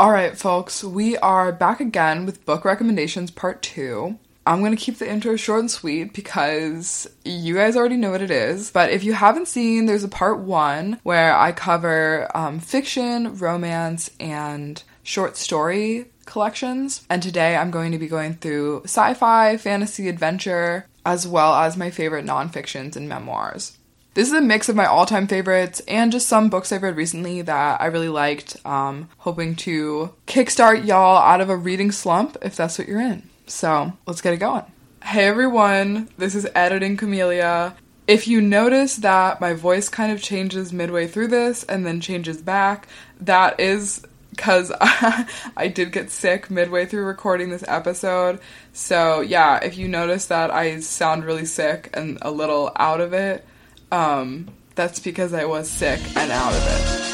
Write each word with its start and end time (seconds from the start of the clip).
All 0.00 0.10
right, 0.10 0.34
folks, 0.34 0.82
we 0.82 1.18
are 1.18 1.52
back 1.52 1.78
again 1.78 2.24
with 2.24 2.46
book 2.46 2.64
recommendations 2.64 3.30
part 3.30 3.60
two. 3.60 4.18
I'm 4.46 4.60
going 4.60 4.74
to 4.74 4.82
keep 4.82 4.96
the 4.96 5.06
intro 5.06 5.36
short 5.36 5.60
and 5.60 5.70
sweet 5.70 6.14
because 6.14 7.06
you 7.22 7.56
guys 7.56 7.76
already 7.76 7.98
know 7.98 8.10
what 8.10 8.22
it 8.22 8.30
is. 8.30 8.70
But 8.70 8.92
if 8.92 9.04
you 9.04 9.12
haven't 9.12 9.46
seen, 9.48 9.84
there's 9.84 10.02
a 10.02 10.08
part 10.08 10.38
one 10.38 10.98
where 11.02 11.36
I 11.36 11.52
cover 11.52 12.34
um, 12.34 12.60
fiction, 12.60 13.36
romance, 13.36 14.10
and 14.18 14.82
short 15.02 15.36
story 15.36 16.06
collections. 16.24 17.04
And 17.10 17.22
today 17.22 17.54
I'm 17.54 17.70
going 17.70 17.92
to 17.92 17.98
be 17.98 18.08
going 18.08 18.36
through 18.36 18.84
sci 18.84 19.12
fi, 19.12 19.58
fantasy, 19.58 20.08
adventure, 20.08 20.86
as 21.04 21.28
well 21.28 21.52
as 21.52 21.76
my 21.76 21.90
favorite 21.90 22.24
nonfictions 22.24 22.96
and 22.96 23.06
memoirs. 23.06 23.76
This 24.12 24.26
is 24.26 24.34
a 24.34 24.40
mix 24.40 24.68
of 24.68 24.74
my 24.74 24.86
all 24.86 25.06
time 25.06 25.28
favorites 25.28 25.80
and 25.86 26.10
just 26.10 26.28
some 26.28 26.48
books 26.48 26.72
I've 26.72 26.82
read 26.82 26.96
recently 26.96 27.42
that 27.42 27.80
I 27.80 27.86
really 27.86 28.08
liked. 28.08 28.56
Um, 28.66 29.08
hoping 29.18 29.54
to 29.56 30.12
kickstart 30.26 30.84
y'all 30.84 31.16
out 31.16 31.40
of 31.40 31.48
a 31.48 31.56
reading 31.56 31.92
slump 31.92 32.36
if 32.42 32.56
that's 32.56 32.76
what 32.76 32.88
you're 32.88 33.00
in. 33.00 33.28
So 33.46 33.92
let's 34.06 34.20
get 34.20 34.34
it 34.34 34.38
going. 34.38 34.64
Hey 35.04 35.26
everyone, 35.26 36.08
this 36.18 36.34
is 36.34 36.48
Editing 36.56 36.96
Camellia. 36.96 37.76
If 38.08 38.26
you 38.26 38.40
notice 38.40 38.96
that 38.96 39.40
my 39.40 39.54
voice 39.54 39.88
kind 39.88 40.10
of 40.10 40.20
changes 40.20 40.72
midway 40.72 41.06
through 41.06 41.28
this 41.28 41.62
and 41.62 41.86
then 41.86 42.00
changes 42.00 42.42
back, 42.42 42.88
that 43.20 43.60
is 43.60 44.04
because 44.30 44.72
I 44.80 45.70
did 45.72 45.92
get 45.92 46.10
sick 46.10 46.50
midway 46.50 46.84
through 46.84 47.04
recording 47.04 47.50
this 47.50 47.64
episode. 47.68 48.40
So, 48.72 49.20
yeah, 49.20 49.62
if 49.62 49.78
you 49.78 49.86
notice 49.86 50.26
that 50.26 50.50
I 50.50 50.80
sound 50.80 51.24
really 51.24 51.44
sick 51.44 51.90
and 51.94 52.18
a 52.22 52.32
little 52.32 52.72
out 52.74 53.00
of 53.00 53.12
it, 53.12 53.46
um, 53.90 54.48
that's 54.74 55.00
because 55.00 55.32
I 55.34 55.44
was 55.44 55.68
sick 55.70 56.00
and 56.16 56.30
out 56.30 56.52
of 56.52 56.66
it. 56.66 57.10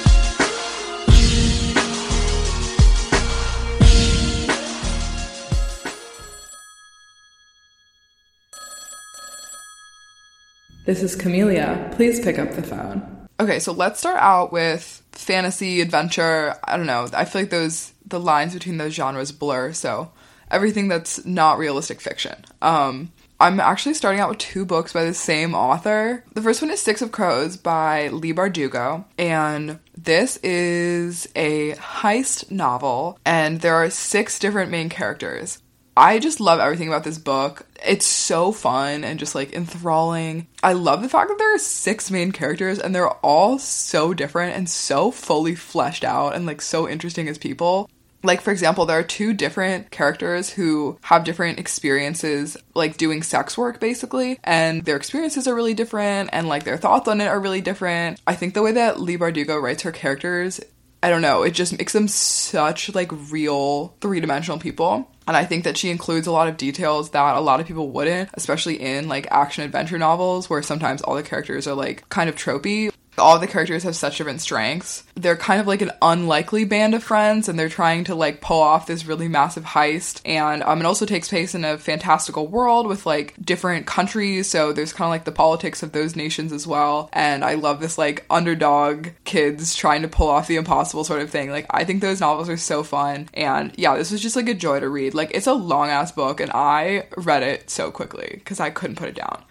This 10.86 11.02
is 11.02 11.16
Camellia. 11.16 11.90
Please 11.96 12.20
pick 12.20 12.38
up 12.38 12.52
the 12.52 12.62
phone. 12.62 13.26
Okay, 13.40 13.58
so 13.58 13.72
let's 13.72 13.98
start 13.98 14.18
out 14.18 14.52
with 14.52 15.02
fantasy, 15.10 15.80
adventure. 15.80 16.54
I 16.62 16.76
don't 16.76 16.86
know. 16.86 17.08
I 17.12 17.24
feel 17.24 17.42
like 17.42 17.50
those 17.50 17.92
the 18.06 18.20
lines 18.20 18.54
between 18.54 18.76
those 18.76 18.94
genres 18.94 19.32
blur, 19.32 19.72
so 19.72 20.12
everything 20.48 20.86
that's 20.86 21.26
not 21.26 21.58
realistic 21.58 22.00
fiction. 22.00 22.44
Um, 22.62 23.10
I'm 23.38 23.60
actually 23.60 23.94
starting 23.94 24.20
out 24.20 24.30
with 24.30 24.38
two 24.38 24.64
books 24.64 24.94
by 24.94 25.04
the 25.04 25.12
same 25.12 25.54
author. 25.54 26.24
The 26.32 26.40
first 26.40 26.62
one 26.62 26.70
is 26.70 26.80
Six 26.80 27.02
of 27.02 27.12
Crows 27.12 27.58
by 27.58 28.08
Leigh 28.08 28.32
Bardugo, 28.32 29.04
and 29.18 29.78
this 29.94 30.38
is 30.38 31.28
a 31.36 31.72
heist 31.74 32.50
novel, 32.50 33.18
and 33.26 33.60
there 33.60 33.74
are 33.74 33.90
six 33.90 34.38
different 34.38 34.70
main 34.70 34.88
characters. 34.88 35.62
I 35.98 36.18
just 36.18 36.40
love 36.40 36.60
everything 36.60 36.88
about 36.88 37.04
this 37.04 37.18
book. 37.18 37.66
It's 37.86 38.04
so 38.04 38.52
fun 38.52 39.04
and 39.04 39.18
just 39.18 39.34
like 39.34 39.54
enthralling. 39.54 40.46
I 40.62 40.74
love 40.74 41.02
the 41.02 41.08
fact 41.08 41.28
that 41.28 41.38
there 41.38 41.54
are 41.54 41.58
six 41.58 42.10
main 42.10 42.32
characters 42.32 42.78
and 42.78 42.94
they're 42.94 43.08
all 43.08 43.58
so 43.58 44.12
different 44.12 44.56
and 44.56 44.68
so 44.68 45.10
fully 45.10 45.54
fleshed 45.54 46.04
out 46.04 46.34
and 46.34 46.44
like 46.44 46.60
so 46.60 46.86
interesting 46.86 47.28
as 47.28 47.38
people. 47.38 47.88
Like, 48.22 48.40
for 48.40 48.50
example, 48.50 48.86
there 48.86 48.98
are 48.98 49.04
two 49.04 49.34
different 49.34 49.90
characters 49.90 50.50
who 50.50 50.98
have 51.02 51.24
different 51.24 51.58
experiences, 51.58 52.56
like 52.74 52.96
doing 52.96 53.22
sex 53.22 53.56
work 53.56 53.78
basically, 53.80 54.38
and 54.42 54.84
their 54.84 54.96
experiences 54.96 55.46
are 55.46 55.54
really 55.54 55.74
different, 55.74 56.30
and 56.32 56.48
like 56.48 56.64
their 56.64 56.76
thoughts 56.76 57.08
on 57.08 57.20
it 57.20 57.28
are 57.28 57.40
really 57.40 57.60
different. 57.60 58.20
I 58.26 58.34
think 58.34 58.54
the 58.54 58.62
way 58.62 58.72
that 58.72 59.00
Leigh 59.00 59.18
Bardugo 59.18 59.60
writes 59.60 59.82
her 59.82 59.92
characters, 59.92 60.60
I 61.02 61.10
don't 61.10 61.22
know, 61.22 61.42
it 61.42 61.52
just 61.52 61.76
makes 61.78 61.92
them 61.92 62.08
such 62.08 62.94
like 62.94 63.10
real 63.30 63.94
three 64.00 64.20
dimensional 64.20 64.58
people. 64.58 65.10
And 65.28 65.36
I 65.36 65.44
think 65.44 65.64
that 65.64 65.76
she 65.76 65.90
includes 65.90 66.26
a 66.26 66.32
lot 66.32 66.48
of 66.48 66.56
details 66.56 67.10
that 67.10 67.36
a 67.36 67.40
lot 67.40 67.60
of 67.60 67.66
people 67.66 67.90
wouldn't, 67.90 68.30
especially 68.34 68.80
in 68.80 69.08
like 69.08 69.26
action 69.30 69.64
adventure 69.64 69.98
novels 69.98 70.48
where 70.48 70.62
sometimes 70.62 71.02
all 71.02 71.16
the 71.16 71.22
characters 71.22 71.66
are 71.66 71.74
like 71.74 72.08
kind 72.08 72.28
of 72.28 72.36
tropey 72.36 72.92
all 73.18 73.38
the 73.38 73.46
characters 73.46 73.82
have 73.82 73.96
such 73.96 74.18
different 74.18 74.40
strengths. 74.40 75.04
They're 75.14 75.36
kind 75.36 75.60
of 75.60 75.66
like 75.66 75.82
an 75.82 75.92
unlikely 76.02 76.64
band 76.64 76.94
of 76.94 77.02
friends, 77.02 77.48
and 77.48 77.58
they're 77.58 77.68
trying 77.68 78.04
to 78.04 78.14
like 78.14 78.40
pull 78.40 78.60
off 78.60 78.86
this 78.86 79.06
really 79.06 79.28
massive 79.28 79.64
heist. 79.64 80.20
And 80.24 80.62
um, 80.62 80.80
it 80.80 80.86
also 80.86 81.06
takes 81.06 81.28
place 81.28 81.54
in 81.54 81.64
a 81.64 81.78
fantastical 81.78 82.46
world 82.46 82.86
with 82.86 83.06
like 83.06 83.34
different 83.40 83.86
countries, 83.86 84.48
so 84.48 84.72
there's 84.72 84.92
kind 84.92 85.06
of 85.06 85.10
like 85.10 85.24
the 85.24 85.32
politics 85.32 85.82
of 85.82 85.92
those 85.92 86.16
nations 86.16 86.52
as 86.52 86.66
well. 86.66 87.08
And 87.12 87.44
I 87.44 87.54
love 87.54 87.80
this 87.80 87.98
like 87.98 88.24
underdog 88.30 89.08
kids 89.24 89.74
trying 89.74 90.02
to 90.02 90.08
pull 90.08 90.28
off 90.28 90.48
the 90.48 90.56
impossible 90.56 91.04
sort 91.04 91.22
of 91.22 91.30
thing. 91.30 91.50
Like 91.50 91.66
I 91.70 91.84
think 91.84 92.00
those 92.00 92.20
novels 92.20 92.48
are 92.48 92.56
so 92.56 92.82
fun, 92.82 93.28
and 93.34 93.72
yeah, 93.76 93.96
this 93.96 94.10
was 94.10 94.20
just 94.20 94.36
like 94.36 94.48
a 94.48 94.54
joy 94.54 94.80
to 94.80 94.88
read. 94.88 95.14
Like 95.14 95.30
it's 95.34 95.46
a 95.46 95.54
long 95.54 95.88
ass 95.88 96.12
book, 96.12 96.40
and 96.40 96.50
I 96.52 97.06
read 97.16 97.42
it 97.42 97.70
so 97.70 97.90
quickly 97.90 98.32
because 98.34 98.60
I 98.60 98.70
couldn't 98.70 98.96
put 98.96 99.08
it 99.08 99.14
down. 99.14 99.42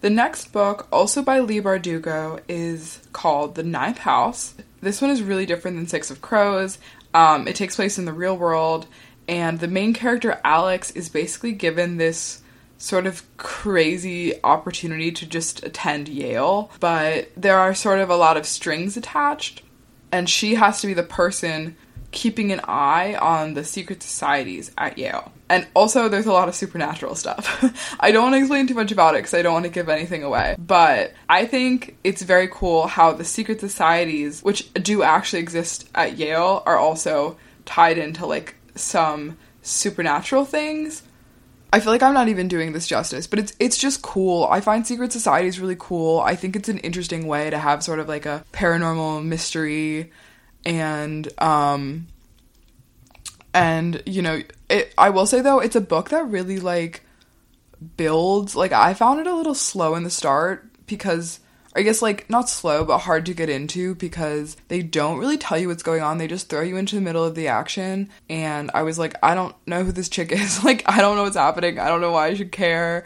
The 0.00 0.10
next 0.10 0.52
book, 0.52 0.86
also 0.92 1.22
by 1.22 1.40
Leigh 1.40 1.60
Bardugo, 1.60 2.40
is 2.48 3.00
called 3.12 3.56
The 3.56 3.64
Ninth 3.64 3.98
House. 3.98 4.54
This 4.80 5.02
one 5.02 5.10
is 5.10 5.22
really 5.22 5.44
different 5.44 5.76
than 5.76 5.88
Six 5.88 6.08
of 6.10 6.20
Crows. 6.20 6.78
Um, 7.12 7.48
it 7.48 7.56
takes 7.56 7.74
place 7.74 7.98
in 7.98 8.04
the 8.04 8.12
real 8.12 8.36
world, 8.36 8.86
and 9.26 9.58
the 9.58 9.66
main 9.66 9.94
character, 9.94 10.40
Alex, 10.44 10.92
is 10.92 11.08
basically 11.08 11.50
given 11.50 11.96
this 11.96 12.42
sort 12.78 13.06
of 13.06 13.24
crazy 13.38 14.34
opportunity 14.44 15.10
to 15.10 15.26
just 15.26 15.64
attend 15.64 16.08
Yale, 16.08 16.70
but 16.78 17.32
there 17.36 17.58
are 17.58 17.74
sort 17.74 17.98
of 17.98 18.08
a 18.08 18.16
lot 18.16 18.36
of 18.36 18.46
strings 18.46 18.96
attached, 18.96 19.62
and 20.12 20.30
she 20.30 20.54
has 20.54 20.80
to 20.80 20.86
be 20.86 20.94
the 20.94 21.02
person 21.02 21.76
keeping 22.12 22.52
an 22.52 22.60
eye 22.64 23.16
on 23.16 23.54
the 23.54 23.64
secret 23.64 24.00
societies 24.02 24.70
at 24.78 24.96
Yale. 24.96 25.32
And 25.50 25.66
also, 25.74 26.08
there's 26.08 26.26
a 26.26 26.32
lot 26.32 26.48
of 26.48 26.54
supernatural 26.54 27.14
stuff. 27.14 27.96
I 28.00 28.10
don't 28.12 28.22
want 28.24 28.34
to 28.34 28.38
explain 28.38 28.66
too 28.66 28.74
much 28.74 28.92
about 28.92 29.14
it 29.14 29.18
because 29.18 29.34
I 29.34 29.42
don't 29.42 29.54
want 29.54 29.64
to 29.64 29.70
give 29.70 29.88
anything 29.88 30.22
away. 30.22 30.56
But 30.58 31.14
I 31.28 31.46
think 31.46 31.96
it's 32.04 32.22
very 32.22 32.48
cool 32.48 32.86
how 32.86 33.12
the 33.12 33.24
secret 33.24 33.60
societies, 33.60 34.42
which 34.42 34.72
do 34.74 35.02
actually 35.02 35.40
exist 35.40 35.88
at 35.94 36.18
Yale, 36.18 36.62
are 36.66 36.76
also 36.76 37.38
tied 37.64 37.98
into 37.98 38.26
like 38.26 38.56
some 38.74 39.38
supernatural 39.62 40.44
things. 40.44 41.02
I 41.72 41.80
feel 41.80 41.92
like 41.92 42.02
I'm 42.02 42.14
not 42.14 42.28
even 42.28 42.48
doing 42.48 42.72
this 42.72 42.86
justice, 42.86 43.26
but 43.26 43.38
it's 43.38 43.54
it's 43.60 43.76
just 43.76 44.00
cool. 44.00 44.44
I 44.50 44.60
find 44.60 44.86
secret 44.86 45.12
societies 45.12 45.60
really 45.60 45.76
cool. 45.78 46.20
I 46.20 46.34
think 46.34 46.56
it's 46.56 46.68
an 46.68 46.78
interesting 46.78 47.26
way 47.26 47.50
to 47.50 47.58
have 47.58 47.82
sort 47.82 47.98
of 47.98 48.08
like 48.08 48.24
a 48.24 48.44
paranormal 48.52 49.24
mystery 49.24 50.10
and 50.64 51.28
um 51.40 52.06
and 53.54 54.02
you 54.06 54.22
know 54.22 54.42
it 54.68 54.92
i 54.98 55.10
will 55.10 55.26
say 55.26 55.40
though 55.40 55.60
it's 55.60 55.76
a 55.76 55.80
book 55.80 56.10
that 56.10 56.26
really 56.28 56.60
like 56.60 57.04
builds 57.96 58.54
like 58.56 58.72
i 58.72 58.94
found 58.94 59.20
it 59.20 59.26
a 59.26 59.34
little 59.34 59.54
slow 59.54 59.94
in 59.94 60.02
the 60.02 60.10
start 60.10 60.68
because 60.86 61.40
i 61.74 61.82
guess 61.82 62.02
like 62.02 62.28
not 62.28 62.48
slow 62.48 62.84
but 62.84 62.98
hard 62.98 63.24
to 63.26 63.34
get 63.34 63.48
into 63.48 63.94
because 63.94 64.56
they 64.68 64.82
don't 64.82 65.18
really 65.18 65.38
tell 65.38 65.58
you 65.58 65.68
what's 65.68 65.82
going 65.82 66.02
on. 66.02 66.18
They 66.18 66.26
just 66.26 66.48
throw 66.48 66.62
you 66.62 66.76
into 66.76 66.96
the 66.96 67.00
middle 67.00 67.24
of 67.24 67.34
the 67.34 67.48
action. 67.48 68.08
And 68.28 68.70
i 68.74 68.82
was 68.82 68.98
like 68.98 69.14
i 69.22 69.34
don't 69.34 69.54
know 69.66 69.84
who 69.84 69.92
this 69.92 70.08
chick 70.08 70.32
is. 70.32 70.64
Like 70.68 70.82
i 70.86 71.00
don't 71.00 71.16
know 71.16 71.22
what's 71.22 71.36
happening. 71.36 71.78
I 71.78 71.88
don't 71.88 72.00
know 72.00 72.12
why 72.12 72.28
i 72.28 72.34
should 72.34 72.52
care. 72.52 73.04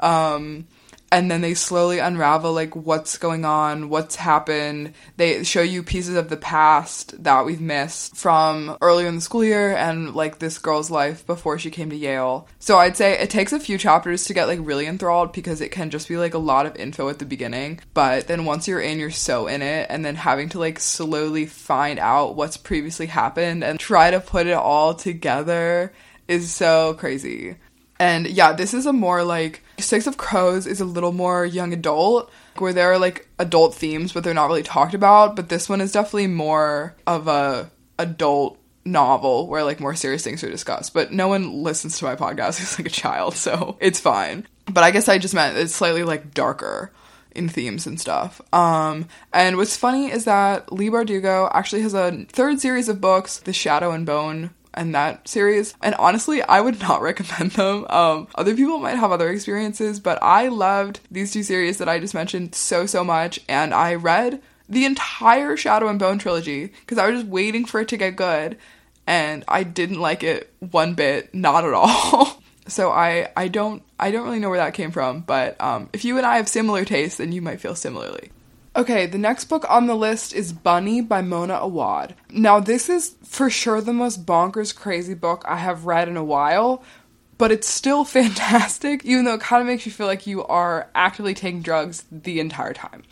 Um 0.00 0.66
and 1.14 1.30
then 1.30 1.42
they 1.42 1.54
slowly 1.54 2.00
unravel 2.00 2.52
like 2.52 2.74
what's 2.74 3.18
going 3.18 3.44
on, 3.44 3.88
what's 3.88 4.16
happened. 4.16 4.92
They 5.16 5.44
show 5.44 5.62
you 5.62 5.84
pieces 5.84 6.16
of 6.16 6.28
the 6.28 6.36
past 6.36 7.22
that 7.22 7.44
we've 7.44 7.60
missed 7.60 8.16
from 8.16 8.76
earlier 8.80 9.06
in 9.06 9.14
the 9.14 9.20
school 9.20 9.44
year 9.44 9.76
and 9.76 10.16
like 10.16 10.40
this 10.40 10.58
girl's 10.58 10.90
life 10.90 11.24
before 11.24 11.56
she 11.56 11.70
came 11.70 11.88
to 11.90 11.96
Yale. 11.96 12.48
So 12.58 12.78
I'd 12.78 12.96
say 12.96 13.12
it 13.12 13.30
takes 13.30 13.52
a 13.52 13.60
few 13.60 13.78
chapters 13.78 14.24
to 14.24 14.34
get 14.34 14.48
like 14.48 14.58
really 14.60 14.86
enthralled 14.86 15.32
because 15.32 15.60
it 15.60 15.70
can 15.70 15.90
just 15.90 16.08
be 16.08 16.16
like 16.16 16.34
a 16.34 16.38
lot 16.38 16.66
of 16.66 16.74
info 16.74 17.08
at 17.08 17.20
the 17.20 17.24
beginning, 17.24 17.78
but 17.94 18.26
then 18.26 18.44
once 18.44 18.66
you're 18.66 18.80
in, 18.80 18.98
you're 18.98 19.12
so 19.12 19.46
in 19.46 19.62
it 19.62 19.86
and 19.90 20.04
then 20.04 20.16
having 20.16 20.48
to 20.48 20.58
like 20.58 20.80
slowly 20.80 21.46
find 21.46 22.00
out 22.00 22.34
what's 22.34 22.56
previously 22.56 23.06
happened 23.06 23.62
and 23.62 23.78
try 23.78 24.10
to 24.10 24.18
put 24.18 24.48
it 24.48 24.54
all 24.54 24.94
together 24.94 25.92
is 26.26 26.50
so 26.50 26.94
crazy. 26.94 27.54
And 28.00 28.26
yeah, 28.26 28.52
this 28.52 28.74
is 28.74 28.86
a 28.86 28.92
more 28.92 29.22
like 29.22 29.63
Six 29.78 30.06
of 30.06 30.16
Crows 30.16 30.66
is 30.66 30.80
a 30.80 30.84
little 30.84 31.12
more 31.12 31.44
young 31.44 31.72
adult, 31.72 32.30
where 32.58 32.72
there 32.72 32.92
are 32.92 32.98
like 32.98 33.28
adult 33.38 33.74
themes, 33.74 34.12
but 34.12 34.24
they're 34.24 34.34
not 34.34 34.46
really 34.48 34.62
talked 34.62 34.94
about. 34.94 35.36
But 35.36 35.48
this 35.48 35.68
one 35.68 35.80
is 35.80 35.92
definitely 35.92 36.28
more 36.28 36.94
of 37.06 37.28
a 37.28 37.70
adult 37.98 38.58
novel 38.84 39.46
where 39.46 39.64
like 39.64 39.80
more 39.80 39.94
serious 39.94 40.22
things 40.22 40.44
are 40.44 40.50
discussed. 40.50 40.94
But 40.94 41.12
no 41.12 41.28
one 41.28 41.62
listens 41.62 41.98
to 41.98 42.04
my 42.04 42.16
podcast 42.16 42.58
who's 42.58 42.78
like 42.78 42.86
a 42.86 42.90
child, 42.90 43.34
so 43.34 43.76
it's 43.80 44.00
fine. 44.00 44.46
But 44.66 44.84
I 44.84 44.90
guess 44.90 45.08
I 45.08 45.18
just 45.18 45.34
meant 45.34 45.56
it's 45.56 45.74
slightly 45.74 46.04
like 46.04 46.34
darker 46.34 46.92
in 47.34 47.48
themes 47.48 47.86
and 47.86 48.00
stuff. 48.00 48.40
Um, 48.52 49.08
and 49.32 49.56
what's 49.56 49.76
funny 49.76 50.10
is 50.10 50.24
that 50.24 50.72
Leigh 50.72 50.90
Bardugo 50.90 51.50
actually 51.52 51.82
has 51.82 51.94
a 51.94 52.24
third 52.28 52.60
series 52.60 52.88
of 52.88 53.00
books, 53.00 53.38
The 53.38 53.52
Shadow 53.52 53.90
and 53.90 54.06
Bone 54.06 54.50
and 54.74 54.94
that 54.94 55.26
series. 55.28 55.74
And 55.82 55.94
honestly, 55.96 56.42
I 56.42 56.60
would 56.60 56.80
not 56.80 57.02
recommend 57.10 57.52
them. 57.52 57.86
Um, 57.88 58.28
other 58.34 58.54
people 58.54 58.78
might 58.78 58.96
have 58.96 59.12
other 59.12 59.30
experiences, 59.30 60.00
but 60.00 60.18
I 60.22 60.48
loved 60.48 61.00
these 61.10 61.32
two 61.32 61.42
series 61.42 61.78
that 61.78 61.88
I 61.88 61.98
just 61.98 62.14
mentioned 62.14 62.54
so, 62.54 62.86
so 62.86 63.02
much. 63.04 63.40
And 63.48 63.72
I 63.72 63.94
read 63.94 64.42
the 64.68 64.84
entire 64.84 65.56
Shadow 65.56 65.88
and 65.88 65.98
Bone 65.98 66.18
trilogy 66.18 66.66
because 66.80 66.98
I 66.98 67.08
was 67.08 67.20
just 67.20 67.30
waiting 67.30 67.64
for 67.64 67.80
it 67.80 67.88
to 67.88 67.96
get 67.96 68.16
good. 68.16 68.56
and 69.06 69.44
I 69.48 69.64
didn't 69.64 70.00
like 70.00 70.22
it 70.22 70.52
one 70.60 70.94
bit, 70.94 71.34
not 71.34 71.64
at 71.64 71.74
all. 71.74 72.42
so 72.66 72.90
I 72.90 73.28
I 73.36 73.48
don't 73.48 73.82
I 73.98 74.10
don't 74.10 74.24
really 74.24 74.38
know 74.38 74.48
where 74.50 74.58
that 74.58 74.74
came 74.74 74.90
from, 74.90 75.20
but 75.20 75.60
um, 75.60 75.90
if 75.92 76.04
you 76.04 76.16
and 76.16 76.26
I 76.26 76.36
have 76.36 76.48
similar 76.48 76.84
tastes, 76.84 77.18
then 77.18 77.32
you 77.32 77.42
might 77.42 77.60
feel 77.60 77.74
similarly. 77.74 78.30
Okay, 78.76 79.06
the 79.06 79.18
next 79.18 79.44
book 79.44 79.64
on 79.70 79.86
the 79.86 79.94
list 79.94 80.32
is 80.32 80.52
Bunny 80.52 81.00
by 81.00 81.22
Mona 81.22 81.54
Awad. 81.54 82.16
Now, 82.30 82.58
this 82.58 82.88
is 82.88 83.14
for 83.22 83.48
sure 83.48 83.80
the 83.80 83.92
most 83.92 84.26
bonkers 84.26 84.74
crazy 84.74 85.14
book 85.14 85.44
I 85.46 85.58
have 85.58 85.86
read 85.86 86.08
in 86.08 86.16
a 86.16 86.24
while, 86.24 86.82
but 87.38 87.52
it's 87.52 87.68
still 87.68 88.04
fantastic, 88.04 89.04
even 89.04 89.26
though 89.26 89.34
it 89.34 89.40
kind 89.40 89.60
of 89.60 89.68
makes 89.68 89.86
you 89.86 89.92
feel 89.92 90.08
like 90.08 90.26
you 90.26 90.44
are 90.46 90.90
actively 90.92 91.34
taking 91.34 91.62
drugs 91.62 92.02
the 92.10 92.40
entire 92.40 92.72
time. 92.72 93.04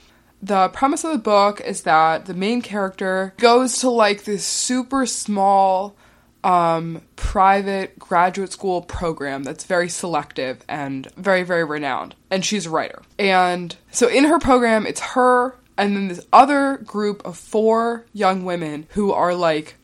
The 0.43 0.69
premise 0.71 1.05
of 1.05 1.13
the 1.13 1.19
book 1.19 1.61
is 1.61 1.83
that 1.83 2.27
the 2.27 2.35
main 2.35 2.61
character 2.61 3.33
goes 3.37 3.79
to 3.79 3.91
like 3.91 4.25
this 4.25 4.45
super 4.45 5.07
small 5.07 5.95
um, 6.45 7.03
private 7.17 7.99
graduate 7.99 8.53
school 8.53 8.83
program 8.83 9.45
that's 9.45 9.65
very 9.65 9.89
selective 9.89 10.65
and 10.69 11.11
very, 11.17 11.43
very 11.43 11.65
renowned. 11.65 12.15
And 12.31 12.45
she's 12.45 12.67
a 12.67 12.71
writer. 12.71 13.03
And 13.19 13.77
so 13.91 14.09
in 14.09 14.25
her 14.25 14.39
program, 14.39 14.87
it's 14.87 15.01
her 15.01 15.55
and 15.79 15.97
then 15.97 16.09
this 16.09 16.27
other 16.33 16.79
group 16.79 17.25
of 17.25 17.37
four 17.37 18.05
young 18.13 18.45
women 18.45 18.87
who 18.91 19.13
are 19.13 19.35
like 19.35 19.77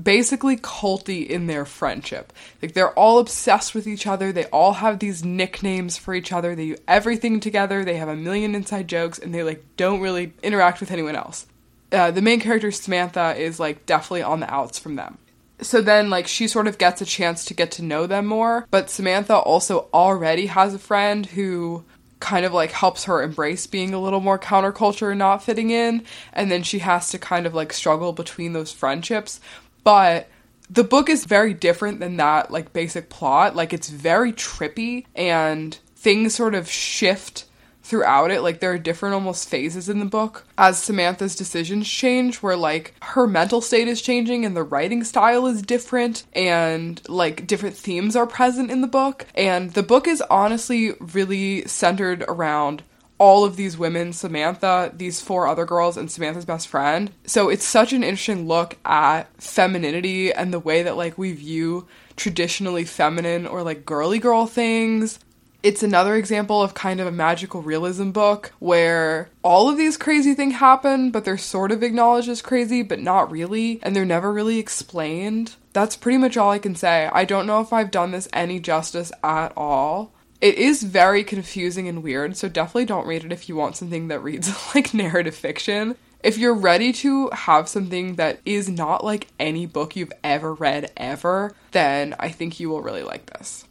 basically 0.00 0.56
culty 0.56 1.26
in 1.26 1.48
their 1.48 1.64
friendship. 1.64 2.32
Like 2.62 2.74
they're 2.74 2.92
all 2.92 3.18
obsessed 3.18 3.74
with 3.74 3.86
each 3.86 4.06
other. 4.06 4.30
They 4.30 4.44
all 4.46 4.74
have 4.74 5.00
these 5.00 5.24
nicknames 5.24 5.96
for 5.96 6.14
each 6.14 6.32
other. 6.32 6.54
They 6.54 6.68
do 6.68 6.76
everything 6.86 7.40
together. 7.40 7.84
They 7.84 7.96
have 7.96 8.08
a 8.08 8.14
million 8.14 8.54
inside 8.54 8.86
jokes 8.86 9.18
and 9.18 9.34
they 9.34 9.42
like 9.42 9.64
don't 9.76 10.00
really 10.00 10.32
interact 10.42 10.80
with 10.80 10.92
anyone 10.92 11.16
else. 11.16 11.46
Uh, 11.90 12.10
the 12.10 12.22
main 12.22 12.38
character 12.38 12.70
Samantha 12.70 13.34
is 13.36 13.58
like 13.58 13.86
definitely 13.86 14.22
on 14.22 14.40
the 14.40 14.52
outs 14.52 14.78
from 14.78 14.96
them 14.96 15.18
so 15.60 15.80
then 15.80 16.10
like 16.10 16.26
she 16.26 16.46
sort 16.46 16.66
of 16.66 16.78
gets 16.78 17.00
a 17.00 17.06
chance 17.06 17.44
to 17.44 17.54
get 17.54 17.70
to 17.70 17.82
know 17.82 18.06
them 18.06 18.26
more 18.26 18.66
but 18.70 18.90
samantha 18.90 19.36
also 19.36 19.88
already 19.92 20.46
has 20.46 20.74
a 20.74 20.78
friend 20.78 21.26
who 21.26 21.84
kind 22.20 22.44
of 22.44 22.52
like 22.52 22.72
helps 22.72 23.04
her 23.04 23.22
embrace 23.22 23.66
being 23.66 23.94
a 23.94 24.00
little 24.00 24.20
more 24.20 24.38
counterculture 24.38 25.10
and 25.10 25.18
not 25.18 25.42
fitting 25.42 25.70
in 25.70 26.02
and 26.32 26.50
then 26.50 26.62
she 26.62 26.80
has 26.80 27.10
to 27.10 27.18
kind 27.18 27.46
of 27.46 27.54
like 27.54 27.72
struggle 27.72 28.12
between 28.12 28.52
those 28.52 28.72
friendships. 28.72 29.40
But 29.84 30.28
the 30.70 30.84
book 30.84 31.08
is 31.08 31.24
very 31.24 31.54
different 31.54 32.00
than 32.00 32.16
that 32.16 32.50
like 32.50 32.72
basic 32.72 33.08
plot. 33.08 33.56
Like 33.56 33.72
it's 33.72 33.88
very 33.88 34.32
trippy 34.32 35.06
and 35.14 35.74
things 35.96 36.34
sort 36.34 36.54
of 36.54 36.68
shift 36.68 37.44
throughout 37.88 38.30
it. 38.30 38.42
Like 38.42 38.60
there 38.60 38.72
are 38.72 38.78
different 38.78 39.14
almost 39.14 39.48
phases 39.48 39.88
in 39.88 39.98
the 39.98 40.04
book 40.04 40.44
as 40.58 40.78
Samantha's 40.78 41.34
decisions 41.34 41.88
change, 41.88 42.36
where 42.42 42.56
like 42.56 42.94
her 43.02 43.26
mental 43.26 43.60
state 43.60 43.88
is 43.88 44.02
changing 44.02 44.44
and 44.44 44.56
the 44.56 44.62
writing 44.62 45.02
style 45.04 45.46
is 45.46 45.62
different, 45.62 46.24
and 46.34 47.00
like 47.08 47.46
different 47.46 47.76
themes 47.76 48.14
are 48.14 48.26
present 48.26 48.70
in 48.70 48.82
the 48.82 48.86
book. 48.86 49.26
And 49.34 49.72
the 49.72 49.82
book 49.82 50.06
is 50.06 50.22
honestly 50.30 50.92
really 51.00 51.66
centered 51.66 52.22
around 52.28 52.82
all 53.16 53.44
of 53.44 53.56
these 53.56 53.76
women 53.76 54.12
Samantha, 54.12 54.92
these 54.94 55.20
four 55.20 55.48
other 55.48 55.64
girls, 55.64 55.96
and 55.96 56.10
Samantha's 56.10 56.44
best 56.44 56.68
friend. 56.68 57.10
So 57.24 57.48
it's 57.48 57.64
such 57.64 57.92
an 57.92 58.04
interesting 58.04 58.46
look 58.46 58.76
at 58.84 59.24
femininity 59.42 60.32
and 60.32 60.52
the 60.52 60.60
way 60.60 60.82
that 60.82 60.96
like 60.96 61.18
we 61.18 61.32
view 61.32 61.88
traditionally 62.16 62.84
feminine 62.84 63.46
or 63.46 63.62
like 63.62 63.86
girly 63.86 64.18
girl 64.18 64.46
things 64.46 65.18
it's 65.62 65.82
another 65.82 66.14
example 66.14 66.62
of 66.62 66.74
kind 66.74 67.00
of 67.00 67.06
a 67.06 67.12
magical 67.12 67.62
realism 67.62 68.10
book 68.10 68.52
where 68.60 69.28
all 69.42 69.68
of 69.68 69.76
these 69.76 69.96
crazy 69.96 70.34
things 70.34 70.54
happen, 70.54 71.10
but 71.10 71.24
they're 71.24 71.38
sort 71.38 71.72
of 71.72 71.82
acknowledged 71.82 72.28
as 72.28 72.42
crazy, 72.42 72.82
but 72.82 73.00
not 73.00 73.30
really, 73.30 73.80
and 73.82 73.94
they're 73.94 74.04
never 74.04 74.32
really 74.32 74.58
explained. 74.58 75.56
That's 75.72 75.96
pretty 75.96 76.18
much 76.18 76.36
all 76.36 76.50
I 76.50 76.58
can 76.58 76.76
say. 76.76 77.10
I 77.12 77.24
don't 77.24 77.46
know 77.46 77.60
if 77.60 77.72
I've 77.72 77.90
done 77.90 78.12
this 78.12 78.28
any 78.32 78.60
justice 78.60 79.10
at 79.24 79.52
all. 79.56 80.12
It 80.40 80.54
is 80.54 80.84
very 80.84 81.24
confusing 81.24 81.88
and 81.88 82.04
weird, 82.04 82.36
so 82.36 82.48
definitely 82.48 82.84
don't 82.84 83.08
read 83.08 83.24
it 83.24 83.32
if 83.32 83.48
you 83.48 83.56
want 83.56 83.76
something 83.76 84.08
that 84.08 84.22
reads 84.22 84.52
like 84.74 84.94
narrative 84.94 85.34
fiction. 85.34 85.96
If 86.22 86.38
you're 86.38 86.54
ready 86.54 86.92
to 86.94 87.30
have 87.30 87.68
something 87.68 88.16
that 88.16 88.40
is 88.44 88.68
not 88.68 89.04
like 89.04 89.28
any 89.38 89.66
book 89.66 89.96
you've 89.96 90.12
ever 90.22 90.54
read 90.54 90.92
ever, 90.96 91.54
then 91.72 92.14
I 92.18 92.28
think 92.28 92.58
you 92.58 92.68
will 92.68 92.82
really 92.82 93.04
like 93.04 93.26
this. 93.26 93.64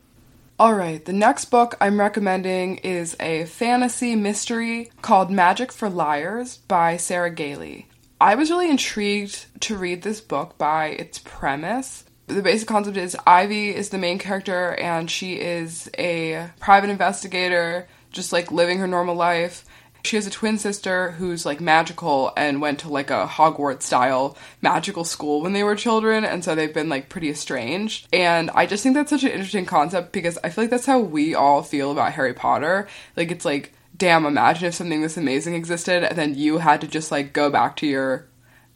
Alright, 0.60 1.06
the 1.06 1.14
next 1.14 1.46
book 1.46 1.76
I'm 1.80 2.00
recommending 2.00 2.78
is 2.78 3.16
a 3.20 3.46
fantasy 3.46 4.16
mystery 4.16 4.90
called 5.04 5.30
Magic 5.30 5.72
for 5.72 5.88
Liars 5.88 6.58
by 6.68 6.98
Sarah 6.98 7.30
Gailey. 7.30 7.86
I 8.20 8.34
was 8.34 8.50
really 8.50 8.72
intrigued 8.72 9.46
to 9.62 9.78
read 9.78 10.02
this 10.02 10.20
book 10.20 10.58
by 10.58 10.88
its 10.88 11.20
premise. 11.20 12.06
The 12.26 12.42
basic 12.42 12.68
concept 12.68 12.98
is 12.98 13.16
Ivy 13.28 13.76
is 13.76 13.90
the 13.90 14.00
main 14.00 14.18
character 14.18 14.74
and 14.74 15.12
she 15.12 15.34
is 15.34 15.92
a 15.96 16.50
private 16.60 16.90
investigator, 16.90 17.88
just 18.12 18.34
like 18.34 18.52
living 18.52 18.80
her 18.80 18.88
normal 18.88 19.14
life. 19.14 19.64
She 20.04 20.16
has 20.16 20.28
a 20.28 20.32
twin 20.32 20.58
sister 20.58 21.12
who's 21.12 21.46
like 21.46 21.60
magical 21.60 22.32
and 22.38 22.62
went 22.62 22.80
to 22.80 22.90
like 22.90 23.10
a 23.10 23.28
Hogwarts 23.28 23.84
style 23.84 24.38
magical 24.62 25.04
school 25.04 25.42
when 25.42 25.54
they 25.54 25.64
were 25.64 25.76
children, 25.76 26.24
and 26.24 26.44
so 26.44 26.56
they've 26.56 26.74
been 26.74 26.90
like 26.90 27.10
pretty 27.10 27.30
estranged. 27.30 28.08
And 28.14 28.50
I 28.52 28.66
just 28.66 28.84
think 28.84 28.96
that's 28.96 29.10
such 29.10 29.24
an 29.24 29.32
interesting 29.32 29.66
concept 29.66 30.12
because 30.12 30.38
I 30.44 30.50
feel 30.50 30.64
like 30.64 30.72
that's 30.72 30.86
how 30.86 31.00
we 31.00 31.36
all 31.36 31.64
feel 31.64 31.92
about 31.92 32.14
Harry 32.14 32.34
Potter. 32.34 32.88
Like, 33.16 33.32
it's 33.32 33.46
like, 33.46 33.74
damn, 33.96 34.26
imagine 34.26 34.68
if 34.68 34.76
something 34.76 35.02
this 35.02 35.18
amazing 35.18 35.56
existed 35.56 36.04
and 36.04 36.18
then 36.18 36.36
you 36.36 36.60
had 36.60 36.82
to 36.82 36.88
just 36.88 37.12
like 37.12 37.34
go 37.34 37.50
back 37.50 37.76
to 37.78 37.88
your 37.88 38.28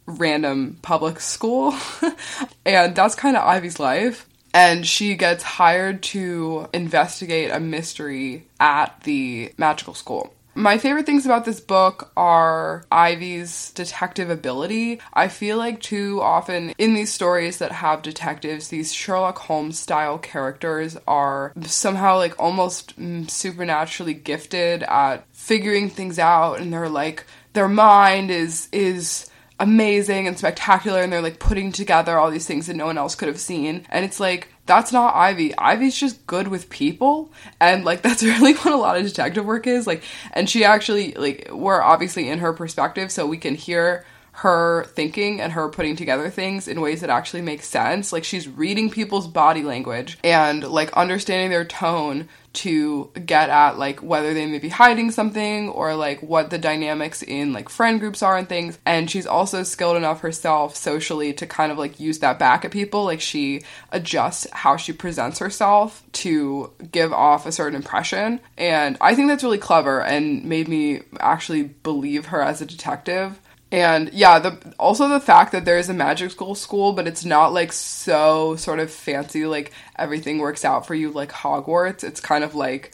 random 0.06 0.78
public 0.82 1.20
school. 1.20 1.76
and 2.66 2.96
that's 2.96 3.16
kind 3.16 3.38
of 3.38 3.46
Ivy's 3.46 3.80
life 3.80 4.28
and 4.54 4.86
she 4.86 5.16
gets 5.16 5.44
hired 5.44 6.04
to 6.04 6.68
investigate 6.74 7.52
a 7.52 7.60
mystery 7.60 8.48
at 8.60 9.02
the 9.04 9.54
magical 9.58 9.94
school. 9.94 10.34
My 10.54 10.78
favorite 10.78 11.06
things 11.06 11.26
about 11.26 11.46
this 11.46 11.62
book 11.62 12.12
are 12.18 12.86
Ivy's 12.92 13.72
detective 13.72 14.30
ability. 14.30 15.00
I 15.14 15.30
feel 15.30 15.58
like 15.58 15.82
too 15.82 16.22
often 16.22 16.72
in 16.78 16.94
these 16.94 17.12
stories 17.12 17.60
that 17.60 17.72
have 17.72 18.02
detectives, 18.02 18.68
these 18.68 18.94
Sherlock 18.94 19.38
Holmes 19.38 19.80
style 19.80 20.18
characters 20.18 20.98
are 21.08 21.54
somehow 21.62 22.18
like 22.18 22.38
almost 22.38 23.00
mm, 23.00 23.30
supernaturally 23.30 24.14
gifted 24.14 24.84
at 24.84 25.26
figuring 25.32 25.90
things 25.90 26.20
out 26.20 26.60
and 26.60 26.72
they're 26.72 26.90
like 26.90 27.26
their 27.54 27.70
mind 27.70 28.30
is 28.30 28.68
is 28.72 29.30
amazing 29.60 30.28
and 30.28 30.38
spectacular 30.38 31.02
and 31.02 31.14
they're 31.14 31.22
like 31.22 31.40
putting 31.40 31.72
together 31.72 32.18
all 32.18 32.32
these 32.32 32.48
things 32.48 32.68
that 32.68 32.76
no 32.76 32.88
one 32.88 32.98
else 32.98 33.16
could 33.16 33.28
have 33.28 33.40
seen 33.40 33.86
and 33.90 34.04
it's 34.04 34.20
like 34.20 34.50
that's 34.66 34.92
not 34.92 35.16
Ivy. 35.16 35.58
Ivy's 35.58 35.98
just 35.98 36.26
good 36.28 36.48
with 36.48 36.70
people. 36.70 37.32
And 37.60 37.84
like 37.84 38.02
that's 38.04 38.24
really 38.24 38.54
what 38.54 38.74
a 38.74 38.78
lot 38.78 38.98
of 38.98 39.04
detective 39.04 39.46
work 39.46 39.68
is. 39.68 39.88
Like 39.88 40.04
and 40.34 40.50
she 40.50 40.64
actually 40.64 41.14
like 41.14 41.50
we're 41.52 41.82
obviously 41.82 42.30
in 42.30 42.40
her 42.40 42.54
perspective 42.54 43.12
so 43.12 43.26
we 43.26 43.38
can 43.38 43.56
hear 43.56 44.06
her 44.34 44.86
thinking 44.86 45.42
and 45.42 45.54
her 45.54 45.70
putting 45.70 45.96
together 45.96 46.30
things 46.30 46.68
in 46.68 46.82
ways 46.82 47.02
that 47.02 47.10
actually 47.10 47.42
make 47.42 47.64
sense. 47.64 48.14
Like 48.14 48.24
she's 48.24 48.48
reading 48.48 48.90
people's 48.90 49.28
body 49.28 49.64
language 49.64 50.18
and 50.24 50.64
like 50.64 50.92
understanding 50.94 51.50
their 51.50 51.66
tone 51.66 52.30
to 52.54 53.10
get 53.26 53.50
at 53.50 53.78
like 53.78 54.02
whether 54.02 54.34
they 54.34 54.46
may 54.46 54.60
be 54.60 54.70
hiding 54.70 55.10
something 55.12 55.70
or 55.70 55.96
like 55.96 56.22
what 56.22 56.50
the 56.50 56.58
dynamics 56.58 57.22
in 57.24 57.54
like 57.54 57.70
friend 57.70 58.00
groups 58.00 58.22
are 58.22 58.38
and 58.38 58.50
things. 58.50 58.78
And 58.86 59.10
she's 59.10 59.26
also 59.26 59.64
skilled 59.64 59.98
enough 59.98 60.22
herself 60.22 60.76
socially 60.76 61.34
to 61.34 61.46
kind 61.46 61.72
of 61.72 61.78
like 61.78 62.00
use 62.00 62.20
that 62.20 62.40
back 62.40 62.66
at 62.66 62.72
people. 62.72 63.06
Like 63.06 63.22
she 63.22 63.64
adjusts 63.92 64.48
how 64.52 64.76
she 64.76 64.92
presents 64.92 65.40
herself 65.40 66.04
to 66.14 66.72
give 66.92 67.14
off 67.14 67.46
a 67.46 67.52
certain 67.52 67.76
impression. 67.76 68.42
And 68.58 68.98
I 69.00 69.16
think 69.16 69.28
that's 69.30 69.44
really 69.44 69.58
clever 69.58 70.02
and 70.02 70.44
made 70.44 70.68
me 70.68 71.02
actually 71.20 71.64
believe 71.64 72.28
her 72.28 72.42
as 72.42 72.62
a 72.62 72.66
detective 72.66 73.40
and 73.72 74.12
yeah, 74.14 74.40
the 74.40 74.74
also 74.78 75.08
the 75.08 75.22
fact 75.22 75.54
that 75.54 75.64
there 75.64 75.78
is 75.78 75.90
a 75.90 75.94
magic 75.94 76.32
school 76.32 76.56
school, 76.56 76.92
but 76.92 77.08
it's 77.08 77.24
not 77.24 77.54
like 77.54 77.72
so 77.72 78.58
sort 78.58 78.80
of 78.80 78.92
fancy 78.92 79.46
like 79.46 79.72
everything 79.98 80.40
works 80.40 80.66
out 80.66 80.86
for 80.86 80.94
you 80.94 81.10
like 81.10 81.32
Hogwarts. 81.32 82.04
It's 82.04 82.20
kind 82.20 82.44
of 82.44 82.54
like 82.54 82.92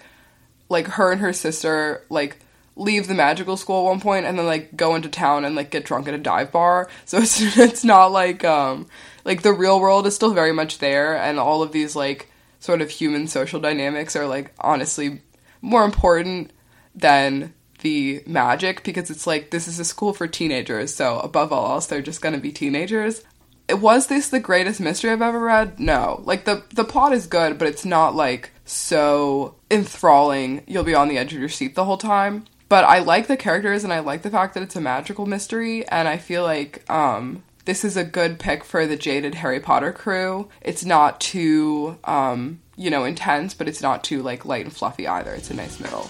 like 0.69 0.87
her 0.87 1.11
and 1.11 1.21
her 1.21 1.33
sister 1.33 2.03
like 2.09 2.37
leave 2.75 3.07
the 3.07 3.15
magical 3.15 3.57
school 3.57 3.87
at 3.87 3.89
one 3.89 3.99
point 3.99 4.27
and 4.27 4.37
then 4.37 4.45
like 4.45 4.77
go 4.77 4.93
into 4.93 5.09
town 5.09 5.45
and 5.45 5.55
like 5.55 5.71
get 5.71 5.83
drunk 5.83 6.07
at 6.07 6.13
a 6.13 6.19
dive 6.19 6.51
bar. 6.51 6.87
So 7.05 7.17
it's 7.21 7.57
it's 7.57 7.83
not 7.83 8.11
like 8.11 8.45
um 8.45 8.87
like 9.25 9.41
the 9.41 9.53
real 9.53 9.79
world 9.79 10.05
is 10.05 10.15
still 10.15 10.33
very 10.33 10.53
much 10.53 10.77
there 10.77 11.17
and 11.17 11.39
all 11.39 11.63
of 11.63 11.71
these 11.71 11.95
like 11.95 12.29
sort 12.59 12.81
of 12.81 12.91
human 12.91 13.27
social 13.27 13.59
dynamics 13.59 14.15
are 14.15 14.27
like 14.27 14.53
honestly 14.59 15.21
more 15.59 15.83
important 15.83 16.51
than 16.93 17.53
the 17.81 18.23
magic 18.25 18.83
because 18.83 19.09
it's 19.09 19.27
like 19.27 19.51
this 19.51 19.67
is 19.67 19.79
a 19.79 19.85
school 19.85 20.13
for 20.13 20.27
teenagers, 20.27 20.93
so 20.93 21.19
above 21.19 21.51
all 21.51 21.73
else, 21.73 21.87
they're 21.87 22.01
just 22.01 22.21
gonna 22.21 22.37
be 22.37 22.51
teenagers. 22.51 23.23
Was 23.69 24.07
this 24.07 24.29
the 24.29 24.39
greatest 24.39 24.79
mystery 24.79 25.11
I've 25.11 25.21
ever 25.21 25.39
read? 25.39 25.79
No. 25.79 26.21
Like 26.25 26.45
the 26.45 26.63
the 26.73 26.85
plot 26.85 27.13
is 27.13 27.27
good, 27.27 27.57
but 27.57 27.67
it's 27.67 27.85
not 27.85 28.15
like 28.15 28.51
so 28.65 29.55
enthralling. 29.69 30.63
You'll 30.67 30.83
be 30.83 30.95
on 30.95 31.09
the 31.09 31.17
edge 31.17 31.33
of 31.33 31.39
your 31.39 31.49
seat 31.49 31.75
the 31.75 31.85
whole 31.85 31.97
time. 31.97 32.45
But 32.69 32.83
I 32.83 32.99
like 32.99 33.27
the 33.27 33.37
characters 33.37 33.83
and 33.83 33.93
I 33.93 33.99
like 33.99 34.23
the 34.23 34.29
fact 34.29 34.53
that 34.53 34.63
it's 34.63 34.75
a 34.75 34.81
magical 34.81 35.25
mystery 35.25 35.87
and 35.87 36.07
I 36.07 36.17
feel 36.17 36.43
like 36.43 36.89
um 36.89 37.43
this 37.67 37.83
is 37.83 37.97
a 37.97 38.03
good 38.05 38.39
pick 38.39 38.63
for 38.63 38.87
the 38.87 38.95
jaded 38.95 39.35
Harry 39.35 39.59
Potter 39.59 39.91
crew. 39.91 40.47
It's 40.61 40.85
not 40.85 41.19
too, 41.19 41.97
um, 42.05 42.61
you 42.77 42.89
know, 42.89 43.03
intense, 43.03 43.53
but 43.53 43.67
it's 43.67 43.81
not 43.81 44.05
too 44.05 44.23
like 44.23 44.45
light 44.45 44.63
and 44.63 44.73
fluffy 44.73 45.05
either. 45.05 45.33
It's 45.33 45.51
a 45.51 45.53
nice 45.53 45.77
middle. 45.77 46.09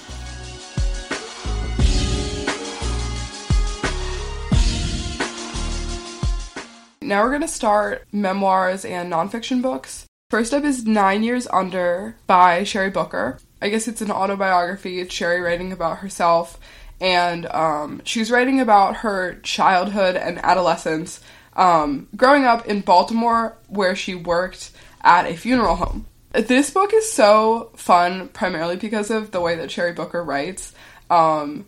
Now 7.08 7.24
we're 7.24 7.32
gonna 7.32 7.48
start 7.48 8.06
memoirs 8.12 8.84
and 8.84 9.10
nonfiction 9.10 9.62
books. 9.62 10.06
First 10.30 10.54
up 10.54 10.66
is 10.66 10.86
Nine 10.86 11.24
Years 11.24 11.48
Under 11.54 12.18
by 12.28 12.64
Sheri 12.64 12.92
Booker. 12.92 13.40
I 13.62 13.70
guess 13.70 13.88
it's 13.88 14.02
an 14.02 14.12
autobiography. 14.12 15.00
It's 15.00 15.16
Sheri 15.16 15.42
writing 15.42 15.72
about 15.72 16.00
herself, 16.00 16.60
and 17.00 17.46
um, 17.46 18.02
she's 18.04 18.30
writing 18.30 18.60
about 18.60 18.98
her 18.98 19.36
childhood 19.36 20.18
and 20.18 20.38
adolescence, 20.40 21.22
um, 21.56 22.10
growing 22.18 22.44
up 22.44 22.66
in 22.66 22.82
Baltimore, 22.82 23.58
where 23.68 23.96
she 23.96 24.14
worked 24.14 24.72
at 25.02 25.28
a 25.28 25.38
funeral 25.38 25.78
home. 25.78 26.08
This 26.34 26.72
book 26.72 26.94
is 26.94 27.10
so 27.10 27.72
fun, 27.78 28.28
primarily 28.28 28.76
because 28.76 29.10
of 29.10 29.32
the 29.32 29.40
way 29.40 29.56
that 29.56 29.70
Sheri 29.70 29.96
Booker 29.96 30.22
writes. 30.22 30.74
Um, 31.10 31.68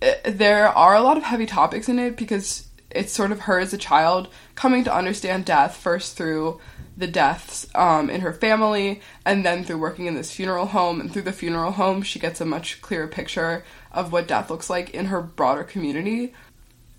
it, 0.00 0.38
there 0.38 0.68
are 0.68 0.94
a 0.94 1.02
lot 1.02 1.18
of 1.18 1.24
heavy 1.24 1.44
topics 1.44 1.90
in 1.90 1.98
it 1.98 2.16
because 2.16 2.69
it's 2.90 3.12
sort 3.12 3.32
of 3.32 3.40
her 3.40 3.58
as 3.58 3.72
a 3.72 3.78
child 3.78 4.28
coming 4.54 4.84
to 4.84 4.94
understand 4.94 5.44
death 5.44 5.76
first 5.76 6.16
through 6.16 6.60
the 6.96 7.06
deaths 7.06 7.66
um, 7.74 8.10
in 8.10 8.20
her 8.20 8.32
family 8.32 9.00
and 9.24 9.44
then 9.44 9.64
through 9.64 9.78
working 9.78 10.06
in 10.06 10.14
this 10.14 10.32
funeral 10.32 10.66
home. 10.66 11.00
And 11.00 11.12
through 11.12 11.22
the 11.22 11.32
funeral 11.32 11.72
home 11.72 12.02
she 12.02 12.18
gets 12.18 12.40
a 12.40 12.44
much 12.44 12.80
clearer 12.82 13.08
picture 13.08 13.64
of 13.92 14.12
what 14.12 14.28
death 14.28 14.50
looks 14.50 14.70
like 14.70 14.90
in 14.90 15.06
her 15.06 15.20
broader 15.20 15.64
community. 15.64 16.34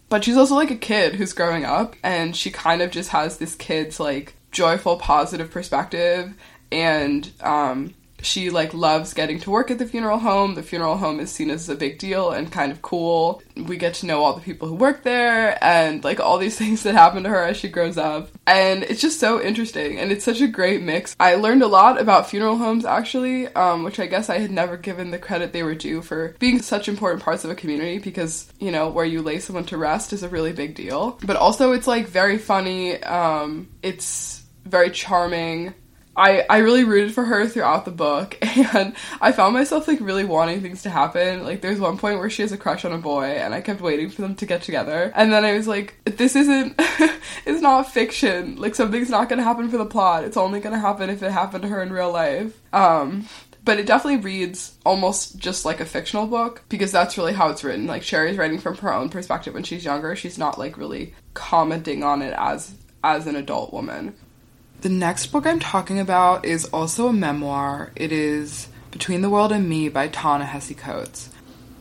But 0.10 0.24
she's 0.24 0.38
also 0.38 0.56
like 0.56 0.72
a 0.72 0.76
kid 0.76 1.16
who's 1.16 1.34
growing 1.34 1.66
up 1.66 1.96
and 2.04 2.36
she 2.36 2.52
kind 2.52 2.82
of 2.82 2.92
just 2.92 3.10
has 3.10 3.38
this 3.38 3.56
kid's 3.56 4.00
like 4.00 4.36
joyful 4.52 4.98
positive 4.98 5.52
perspective 5.52 6.34
and 6.72 7.30
um, 7.42 7.94
she 8.22 8.50
like 8.50 8.74
loves 8.74 9.14
getting 9.14 9.40
to 9.40 9.52
work 9.52 9.72
at 9.72 9.78
the 9.78 9.86
funeral 9.86 10.20
home. 10.20 10.56
The 10.56 10.64
funeral 10.64 10.98
home 10.98 11.20
is 11.20 11.32
seen 11.32 11.50
as 11.50 11.70
a 11.70 11.76
big 11.76 12.00
deal 12.00 12.32
and 12.32 12.52
kind 12.52 12.72
of 12.72 12.82
cool. 12.82 13.42
We 13.56 13.78
get 13.78 13.96
to 13.96 14.06
know 14.06 14.24
all 14.24 14.34
the 14.34 14.42
people 14.42 14.68
who 14.68 14.76
work 14.76 15.04
there 15.04 15.58
and 15.64 16.04
like 16.04 16.20
all 16.20 16.38
these 16.38 16.58
things 16.62 16.84
that 16.84 16.94
happen 16.94 17.24
to 17.24 17.30
her 17.30 17.44
as 17.44 17.58
she 17.58 17.70
grows 17.70 17.98
up. 17.98 18.30
And 18.46 18.84
it's 18.84 19.02
just 19.02 19.20
so 19.20 19.42
interesting 19.42 19.98
and 20.00 20.12
it's 20.12 20.26
such 20.26 20.42
a 20.42 20.48
great 20.48 20.82
mix. 20.82 21.16
I 21.20 21.36
learned 21.36 21.64
a 21.64 21.68
lot 21.68 22.00
about 22.00 22.30
funeral 22.30 22.58
homes 22.58 22.86
actually, 22.86 23.48
um, 23.48 23.84
which 23.84 24.00
I 24.00 24.08
guess 24.08 24.30
I 24.30 24.40
had 24.40 24.52
never 24.52 24.78
given 24.78 25.12
the 25.12 25.20
credit 25.20 25.54
they 25.54 25.64
were 25.64 25.76
due 25.76 26.02
for 26.02 26.36
being 26.40 26.62
such 26.62 26.88
important 26.88 27.24
parts 27.24 27.44
of 27.44 27.52
a 27.52 27.56
community 27.56 28.00
because, 28.00 28.52
you 28.60 28.72
know, 28.72 28.90
where 28.90 29.06
you 29.06 29.22
lay 29.22 29.40
someone 29.40 29.66
to 29.66 29.78
rest 29.78 30.14
is 30.14 30.24
a 30.24 30.30
really 30.30 30.54
big 30.54 30.76
deal. 30.76 31.20
But 31.24 31.36
also 31.36 31.72
it's 31.72 31.88
like 31.88 32.08
very 32.08 32.38
funny. 32.38 33.02
Um, 33.04 33.70
it's 33.82 34.44
very 34.66 34.92
charming 34.92 35.74
I, 36.16 36.46
I 36.50 36.58
really 36.58 36.84
rooted 36.84 37.14
for 37.14 37.24
her 37.24 37.48
throughout 37.48 37.86
the 37.86 37.92
book 37.92 38.38
and 38.42 38.96
I 39.22 39.32
found 39.32 39.54
myself 39.54 39.88
like 39.88 40.02
really 40.02 40.26
wanting 40.26 40.62
things 40.62 40.84
to 40.84 40.90
happen. 40.90 41.44
Like 41.44 41.62
there's 41.62 41.80
one 41.80 41.98
point 41.98 42.20
where 42.20 42.30
she 42.30 42.42
has 42.42 42.52
a 42.52 42.58
crush 42.58 42.84
on 42.84 42.92
a 42.92 42.98
boy 42.98 43.26
and 43.26 43.54
I 43.54 43.62
kept 43.62 43.82
waiting 43.82 44.10
for 44.10 44.22
them 44.22 44.36
to 44.36 44.46
get 44.46 44.62
together. 44.62 45.12
And 45.16 45.32
then 45.32 45.46
I 45.46 45.54
was 45.54 45.68
like, 45.68 45.96
this 46.04 46.36
isn't 46.36 46.76
it's 47.46 47.62
not 47.62 47.92
fiction. 47.92 48.58
Like 48.58 48.76
something's 48.76 49.10
not 49.10 49.30
gonna 49.30 49.44
happen 49.44 49.70
for 49.70 49.78
the 49.78 49.86
plot. 49.86 50.26
It's 50.26 50.38
only 50.38 50.60
gonna 50.60 50.80
happen 50.80 51.10
if 51.10 51.24
it 51.24 51.32
happened 51.32 51.62
to 51.64 51.70
her 51.70 51.82
in 51.82 51.94
real 51.94 52.12
life. 52.12 52.60
Um 52.74 53.28
but 53.64 53.80
it 53.80 53.86
definitely 53.86 54.22
reads 54.22 54.76
almost 54.86 55.38
just 55.38 55.66
like 55.66 55.80
a 55.80 55.86
fictional 55.86 56.26
book 56.26 56.64
because 56.68 56.92
that's 56.92 57.18
really 57.18 57.34
how 57.34 57.50
it's 57.50 57.64
written. 57.64 57.88
Like 57.88 58.04
Sheri's 58.04 58.38
writing 58.38 58.60
from 58.60 58.76
her 58.78 58.94
own 58.94 59.10
perspective 59.10 59.54
when 59.54 59.64
she's 59.64 59.86
younger. 59.86 60.16
She's 60.16 60.38
not 60.38 60.58
like 60.58 60.78
really 60.78 61.14
commenting 61.36 62.04
on 62.04 62.22
it 62.22 62.34
as 62.38 62.74
as 63.04 63.28
an 63.28 63.36
adult 63.36 63.72
woman. 63.72 64.14
The 64.82 64.90
next 64.90 65.28
book 65.28 65.46
I'm 65.46 65.60
talking 65.60 66.00
about 66.00 66.44
is 66.44 66.66
also 66.66 67.08
a 67.08 67.14
memoir. 67.14 67.92
It 67.96 68.12
is 68.12 68.68
Between 68.90 69.22
the 69.22 69.30
World 69.30 69.52
and 69.52 69.70
Me 69.70 69.90
by 69.90 70.08
Ta-Nehisi 70.08 70.76
Coates. 70.76 71.30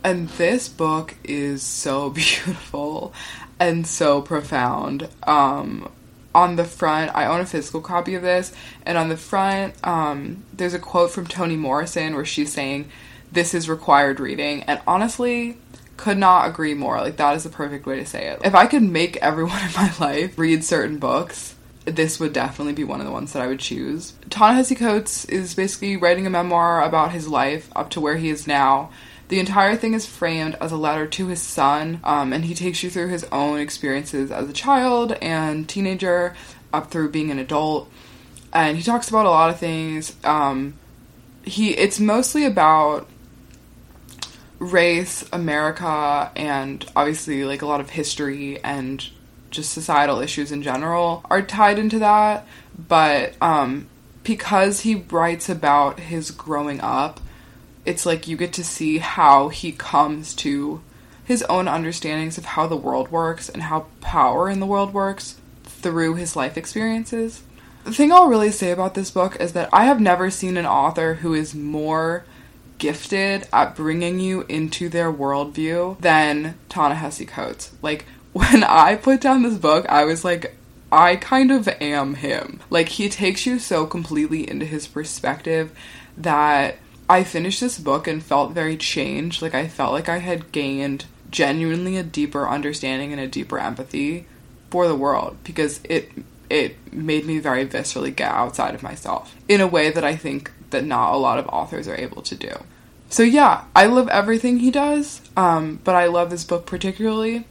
And 0.03 0.29
this 0.29 0.69
book 0.69 1.15
is 1.23 1.63
so 1.63 2.09
beautiful 2.11 3.11
and 3.59 3.87
so 3.87 4.21
profound. 4.21 5.09
Um, 5.23 5.91
on 6.35 6.57
the 6.57 6.63
front, 6.63 7.09
I 7.15 7.25
own 7.25 7.41
a 7.41 7.45
physical 7.47 7.81
copy 7.81 8.13
of 8.13 8.21
this, 8.21 8.53
and 8.85 8.99
on 8.99 9.09
the 9.09 9.17
front, 9.17 9.73
um, 9.83 10.43
there's 10.53 10.75
a 10.75 10.79
quote 10.79 11.09
from 11.09 11.25
Toni 11.25 11.57
Morrison 11.57 12.13
where 12.13 12.23
she's 12.23 12.53
saying, 12.53 12.91
This 13.31 13.55
is 13.55 13.67
required 13.67 14.19
reading. 14.19 14.61
And 14.63 14.79
honestly, 14.85 15.57
could 15.97 16.19
not 16.19 16.47
agree 16.47 16.75
more. 16.75 17.01
Like, 17.01 17.17
that 17.17 17.35
is 17.35 17.45
the 17.45 17.49
perfect 17.49 17.87
way 17.87 17.97
to 17.97 18.05
say 18.05 18.27
it. 18.27 18.41
If 18.45 18.53
I 18.53 18.67
could 18.67 18.83
make 18.83 19.17
everyone 19.17 19.59
in 19.65 19.73
my 19.75 19.91
life 19.99 20.37
read 20.37 20.63
certain 20.63 20.99
books, 20.99 21.55
this 21.85 22.19
would 22.19 22.33
definitely 22.33 22.73
be 22.73 22.83
one 22.83 22.99
of 22.99 23.05
the 23.05 23.11
ones 23.11 23.33
that 23.33 23.41
I 23.41 23.47
would 23.47 23.59
choose. 23.59 24.13
Ta-Nehisi 24.29 24.77
Coates 24.77 25.25
is 25.25 25.55
basically 25.55 25.97
writing 25.97 26.27
a 26.27 26.29
memoir 26.29 26.83
about 26.83 27.11
his 27.11 27.27
life 27.27 27.69
up 27.75 27.89
to 27.91 28.01
where 28.01 28.17
he 28.17 28.29
is 28.29 28.47
now. 28.47 28.91
The 29.29 29.39
entire 29.39 29.75
thing 29.75 29.93
is 29.93 30.05
framed 30.05 30.57
as 30.59 30.71
a 30.71 30.77
letter 30.77 31.07
to 31.07 31.27
his 31.27 31.41
son, 31.41 32.01
um, 32.03 32.33
and 32.33 32.45
he 32.45 32.53
takes 32.53 32.83
you 32.83 32.89
through 32.89 33.07
his 33.07 33.23
own 33.31 33.59
experiences 33.59 34.29
as 34.31 34.49
a 34.49 34.53
child 34.53 35.13
and 35.21 35.67
teenager 35.67 36.35
up 36.73 36.91
through 36.91 37.09
being 37.09 37.31
an 37.31 37.39
adult. 37.39 37.89
And 38.53 38.77
he 38.77 38.83
talks 38.83 39.09
about 39.09 39.25
a 39.25 39.29
lot 39.29 39.49
of 39.49 39.57
things. 39.57 40.15
Um, 40.23 40.73
he 41.43 41.71
it's 41.71 41.99
mostly 41.99 42.45
about 42.45 43.09
race, 44.59 45.27
America, 45.31 46.31
and 46.35 46.85
obviously 46.95 47.45
like 47.45 47.61
a 47.61 47.65
lot 47.65 47.79
of 47.79 47.89
history 47.89 48.61
and 48.63 49.09
just 49.51 49.71
societal 49.71 50.19
issues 50.19 50.51
in 50.51 50.63
general 50.63 51.23
are 51.29 51.41
tied 51.41 51.77
into 51.77 51.99
that. 51.99 52.47
But 52.87 53.35
um, 53.41 53.87
because 54.23 54.81
he 54.81 54.95
writes 54.95 55.49
about 55.49 55.99
his 55.99 56.31
growing 56.31 56.81
up, 56.81 57.19
it's 57.85 58.05
like 58.05 58.27
you 58.27 58.37
get 58.37 58.53
to 58.53 58.63
see 58.63 58.97
how 58.97 59.49
he 59.49 59.71
comes 59.71 60.33
to 60.35 60.81
his 61.23 61.43
own 61.43 61.67
understandings 61.67 62.37
of 62.37 62.45
how 62.45 62.67
the 62.67 62.75
world 62.75 63.11
works 63.11 63.49
and 63.49 63.63
how 63.63 63.87
power 64.01 64.49
in 64.49 64.59
the 64.59 64.65
world 64.65 64.93
works 64.93 65.35
through 65.63 66.15
his 66.15 66.35
life 66.35 66.57
experiences. 66.57 67.43
The 67.83 67.93
thing 67.93 68.11
I'll 68.11 68.27
really 68.27 68.51
say 68.51 68.71
about 68.71 68.93
this 68.93 69.09
book 69.09 69.37
is 69.39 69.53
that 69.53 69.69
I 69.73 69.85
have 69.85 69.99
never 69.99 70.29
seen 70.29 70.57
an 70.57 70.65
author 70.65 71.15
who 71.15 71.33
is 71.33 71.55
more 71.55 72.25
gifted 72.77 73.47
at 73.51 73.75
bringing 73.75 74.19
you 74.19 74.41
into 74.49 74.89
their 74.89 75.11
worldview 75.11 75.99
than 75.99 76.57
Ta-Nehisi 76.69 77.27
Coates. 77.27 77.71
Like, 77.81 78.05
when 78.33 78.63
I 78.63 78.95
put 78.95 79.21
down 79.21 79.43
this 79.43 79.57
book, 79.57 79.85
I 79.89 80.05
was 80.05 80.23
like, 80.23 80.55
I 80.91 81.15
kind 81.15 81.51
of 81.51 81.67
am 81.67 82.15
him. 82.15 82.61
Like, 82.69 82.89
he 82.89 83.09
takes 83.09 83.45
you 83.45 83.59
so 83.59 83.85
completely 83.85 84.49
into 84.49 84.65
his 84.65 84.87
perspective 84.87 85.71
that 86.17 86.77
I 87.09 87.23
finished 87.23 87.61
this 87.61 87.79
book 87.79 88.07
and 88.07 88.21
felt 88.21 88.51
very 88.51 88.77
changed. 88.77 89.41
Like, 89.41 89.55
I 89.55 89.67
felt 89.67 89.93
like 89.93 90.09
I 90.09 90.17
had 90.17 90.51
gained 90.51 91.05
genuinely 91.29 91.97
a 91.97 92.03
deeper 92.03 92.47
understanding 92.47 93.11
and 93.11 93.21
a 93.21 93.27
deeper 93.27 93.57
empathy 93.57 94.25
for 94.69 94.87
the 94.87 94.95
world 94.95 95.37
because 95.43 95.79
it 95.85 96.11
it 96.49 96.75
made 96.93 97.25
me 97.25 97.39
very 97.39 97.65
viscerally 97.65 98.13
get 98.13 98.29
outside 98.29 98.75
of 98.75 98.83
myself 98.83 99.33
in 99.47 99.61
a 99.61 99.67
way 99.67 99.89
that 99.89 100.03
I 100.03 100.17
think 100.17 100.51
that 100.71 100.83
not 100.83 101.13
a 101.13 101.17
lot 101.17 101.39
of 101.39 101.47
authors 101.47 101.87
are 101.87 101.95
able 101.95 102.21
to 102.23 102.35
do. 102.35 102.51
So 103.09 103.23
yeah, 103.23 103.63
I 103.73 103.85
love 103.85 104.09
everything 104.09 104.59
he 104.59 104.69
does, 104.69 105.21
um, 105.37 105.79
but 105.85 105.95
I 105.95 106.07
love 106.07 106.29
this 106.29 106.43
book 106.43 106.65
particularly 106.65 107.45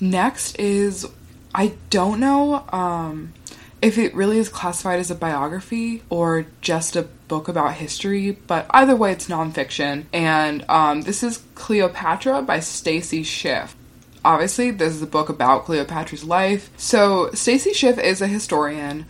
Next 0.00 0.58
is 0.58 1.06
I 1.54 1.74
don't 1.90 2.20
know 2.20 2.64
um, 2.70 3.32
if 3.80 3.98
it 3.98 4.14
really 4.14 4.38
is 4.38 4.48
classified 4.48 5.00
as 5.00 5.10
a 5.10 5.14
biography 5.14 6.02
or 6.10 6.46
just 6.60 6.96
a 6.96 7.02
book 7.02 7.48
about 7.48 7.74
history, 7.74 8.32
but 8.32 8.66
either 8.70 8.96
way, 8.96 9.12
it's 9.12 9.28
nonfiction. 9.28 10.06
And 10.12 10.64
um, 10.68 11.02
this 11.02 11.22
is 11.22 11.42
Cleopatra 11.54 12.42
by 12.42 12.60
Stacy 12.60 13.22
Schiff. 13.22 13.76
Obviously, 14.24 14.70
this 14.70 14.94
is 14.94 15.02
a 15.02 15.06
book 15.06 15.28
about 15.28 15.64
Cleopatra's 15.64 16.24
life. 16.24 16.70
So, 16.76 17.30
Stacy 17.32 17.72
Schiff 17.72 17.98
is 17.98 18.20
a 18.20 18.26
historian 18.26 19.06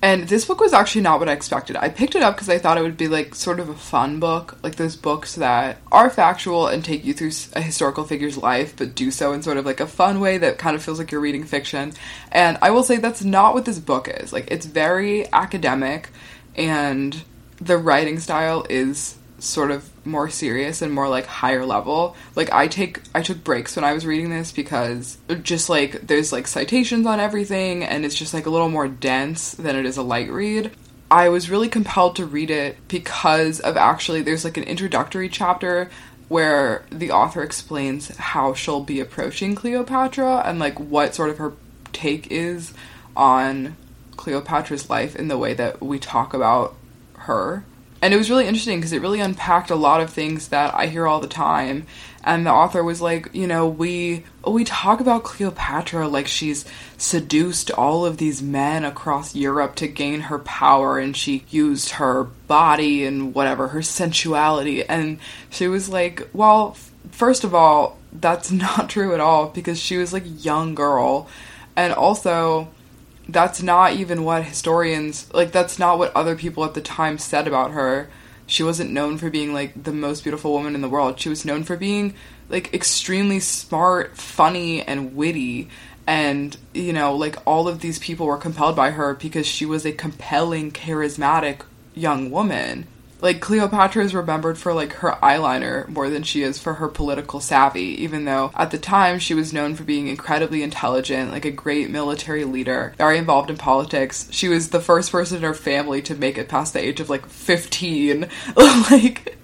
and 0.00 0.28
this 0.28 0.44
book 0.44 0.60
was 0.60 0.72
actually 0.72 1.00
not 1.00 1.18
what 1.18 1.28
I 1.28 1.32
expected. 1.32 1.76
I 1.76 1.88
picked 1.88 2.14
it 2.14 2.22
up 2.22 2.36
because 2.36 2.48
I 2.48 2.58
thought 2.58 2.78
it 2.78 2.82
would 2.82 2.96
be 2.96 3.08
like 3.08 3.34
sort 3.34 3.58
of 3.58 3.68
a 3.68 3.74
fun 3.74 4.20
book, 4.20 4.56
like 4.62 4.76
those 4.76 4.94
books 4.94 5.34
that 5.34 5.78
are 5.90 6.08
factual 6.08 6.68
and 6.68 6.84
take 6.84 7.04
you 7.04 7.12
through 7.12 7.32
a 7.54 7.60
historical 7.60 8.04
figure's 8.04 8.36
life, 8.36 8.76
but 8.76 8.94
do 8.94 9.10
so 9.10 9.32
in 9.32 9.42
sort 9.42 9.56
of 9.56 9.66
like 9.66 9.80
a 9.80 9.88
fun 9.88 10.20
way 10.20 10.38
that 10.38 10.58
kind 10.58 10.76
of 10.76 10.82
feels 10.84 11.00
like 11.00 11.10
you're 11.10 11.20
reading 11.20 11.42
fiction. 11.42 11.92
And 12.30 12.58
I 12.62 12.70
will 12.70 12.84
say 12.84 12.98
that's 12.98 13.24
not 13.24 13.54
what 13.54 13.64
this 13.64 13.80
book 13.80 14.08
is. 14.08 14.32
Like, 14.32 14.48
it's 14.52 14.66
very 14.66 15.30
academic, 15.32 16.10
and 16.54 17.24
the 17.60 17.76
writing 17.76 18.20
style 18.20 18.64
is 18.70 19.17
sort 19.38 19.70
of 19.70 19.88
more 20.04 20.28
serious 20.28 20.82
and 20.82 20.92
more 20.92 21.08
like 21.08 21.26
higher 21.26 21.64
level. 21.64 22.16
Like 22.34 22.52
I 22.52 22.68
take 22.68 23.00
I 23.14 23.22
took 23.22 23.44
breaks 23.44 23.76
when 23.76 23.84
I 23.84 23.92
was 23.92 24.06
reading 24.06 24.30
this 24.30 24.52
because 24.52 25.18
just 25.42 25.68
like 25.68 26.06
there's 26.06 26.32
like 26.32 26.46
citations 26.46 27.06
on 27.06 27.20
everything 27.20 27.84
and 27.84 28.04
it's 28.04 28.14
just 28.14 28.34
like 28.34 28.46
a 28.46 28.50
little 28.50 28.68
more 28.68 28.88
dense 28.88 29.52
than 29.52 29.76
it 29.76 29.86
is 29.86 29.96
a 29.96 30.02
light 30.02 30.30
read. 30.30 30.72
I 31.10 31.30
was 31.30 31.48
really 31.48 31.68
compelled 31.68 32.16
to 32.16 32.26
read 32.26 32.50
it 32.50 32.76
because 32.88 33.60
of 33.60 33.76
actually 33.76 34.22
there's 34.22 34.44
like 34.44 34.56
an 34.56 34.64
introductory 34.64 35.28
chapter 35.28 35.90
where 36.28 36.84
the 36.90 37.10
author 37.10 37.42
explains 37.42 38.14
how 38.16 38.52
she'll 38.52 38.82
be 38.82 39.00
approaching 39.00 39.54
Cleopatra 39.54 40.42
and 40.44 40.58
like 40.58 40.78
what 40.78 41.14
sort 41.14 41.30
of 41.30 41.38
her 41.38 41.54
take 41.92 42.30
is 42.30 42.74
on 43.16 43.76
Cleopatra's 44.16 44.90
life 44.90 45.16
in 45.16 45.28
the 45.28 45.38
way 45.38 45.54
that 45.54 45.80
we 45.80 45.98
talk 45.98 46.34
about 46.34 46.74
her. 47.14 47.64
And 48.00 48.14
it 48.14 48.16
was 48.16 48.30
really 48.30 48.46
interesting 48.46 48.78
because 48.78 48.92
it 48.92 49.02
really 49.02 49.20
unpacked 49.20 49.70
a 49.70 49.76
lot 49.76 50.00
of 50.00 50.10
things 50.10 50.48
that 50.48 50.74
I 50.74 50.86
hear 50.86 51.06
all 51.06 51.20
the 51.20 51.26
time. 51.26 51.86
And 52.22 52.46
the 52.46 52.50
author 52.50 52.84
was 52.84 53.00
like, 53.00 53.30
you 53.32 53.46
know, 53.46 53.66
we 53.66 54.24
we 54.46 54.64
talk 54.64 55.00
about 55.00 55.24
Cleopatra 55.24 56.08
like 56.08 56.26
she's 56.28 56.64
seduced 56.96 57.70
all 57.70 58.04
of 58.04 58.18
these 58.18 58.42
men 58.42 58.84
across 58.84 59.34
Europe 59.34 59.74
to 59.76 59.88
gain 59.88 60.20
her 60.22 60.38
power 60.38 60.98
and 60.98 61.16
she 61.16 61.44
used 61.48 61.90
her 61.90 62.24
body 62.24 63.04
and 63.04 63.34
whatever, 63.34 63.68
her 63.68 63.82
sensuality. 63.82 64.84
And 64.84 65.18
she 65.50 65.68
was 65.68 65.88
like, 65.88 66.28
well, 66.32 66.76
first 67.10 67.44
of 67.44 67.54
all, 67.54 67.98
that's 68.12 68.50
not 68.52 68.90
true 68.90 69.14
at 69.14 69.20
all 69.20 69.48
because 69.48 69.80
she 69.80 69.96
was 69.96 70.12
like 70.12 70.24
a 70.24 70.28
young 70.28 70.74
girl. 70.74 71.28
And 71.76 71.92
also, 71.92 72.68
that's 73.28 73.62
not 73.62 73.92
even 73.92 74.24
what 74.24 74.44
historians 74.44 75.32
like 75.34 75.52
that's 75.52 75.78
not 75.78 75.98
what 75.98 76.14
other 76.16 76.34
people 76.34 76.64
at 76.64 76.74
the 76.74 76.80
time 76.80 77.18
said 77.18 77.46
about 77.46 77.72
her. 77.72 78.08
She 78.46 78.62
wasn't 78.62 78.90
known 78.90 79.18
for 79.18 79.28
being 79.28 79.52
like 79.52 79.82
the 79.82 79.92
most 79.92 80.22
beautiful 80.22 80.52
woman 80.52 80.74
in 80.74 80.80
the 80.80 80.88
world. 80.88 81.20
She 81.20 81.28
was 81.28 81.44
known 81.44 81.64
for 81.64 81.76
being 81.76 82.14
like 82.48 82.72
extremely 82.72 83.40
smart 83.40 84.16
funny 84.16 84.82
and 84.82 85.14
witty. 85.14 85.68
And 86.06 86.56
you 86.72 86.94
know 86.94 87.14
like 87.14 87.36
all 87.46 87.68
of 87.68 87.80
these 87.80 87.98
people 87.98 88.26
were 88.26 88.38
compelled 88.38 88.76
by 88.76 88.92
her 88.92 89.14
because 89.14 89.46
she 89.46 89.66
was 89.66 89.84
a 89.84 89.92
compelling 89.92 90.70
charismatic 90.70 91.62
young 91.94 92.30
woman 92.30 92.86
like 93.20 93.40
Cleopatra 93.40 94.04
is 94.04 94.14
remembered 94.14 94.58
for 94.58 94.72
like 94.72 94.92
her 94.94 95.12
eyeliner 95.22 95.88
more 95.88 96.08
than 96.08 96.22
she 96.22 96.42
is 96.42 96.58
for 96.58 96.74
her 96.74 96.88
political 96.88 97.40
savvy, 97.40 98.02
even 98.02 98.24
though 98.24 98.50
at 98.54 98.70
the 98.70 98.78
time 98.78 99.18
she 99.18 99.34
was 99.34 99.52
known 99.52 99.74
for 99.74 99.84
being 99.84 100.08
incredibly 100.08 100.62
intelligent, 100.62 101.32
like 101.32 101.44
a 101.44 101.50
great 101.50 101.90
military 101.90 102.44
leader, 102.44 102.94
very 102.96 103.18
involved 103.18 103.50
in 103.50 103.56
politics. 103.56 104.28
She 104.30 104.48
was 104.48 104.70
the 104.70 104.80
first 104.80 105.10
person 105.10 105.38
in 105.38 105.42
her 105.42 105.54
family 105.54 106.02
to 106.02 106.14
make 106.14 106.38
it 106.38 106.48
past 106.48 106.72
the 106.72 106.80
age 106.80 107.00
of 107.00 107.10
like 107.10 107.26
15. 107.26 108.28
like, 108.56 109.36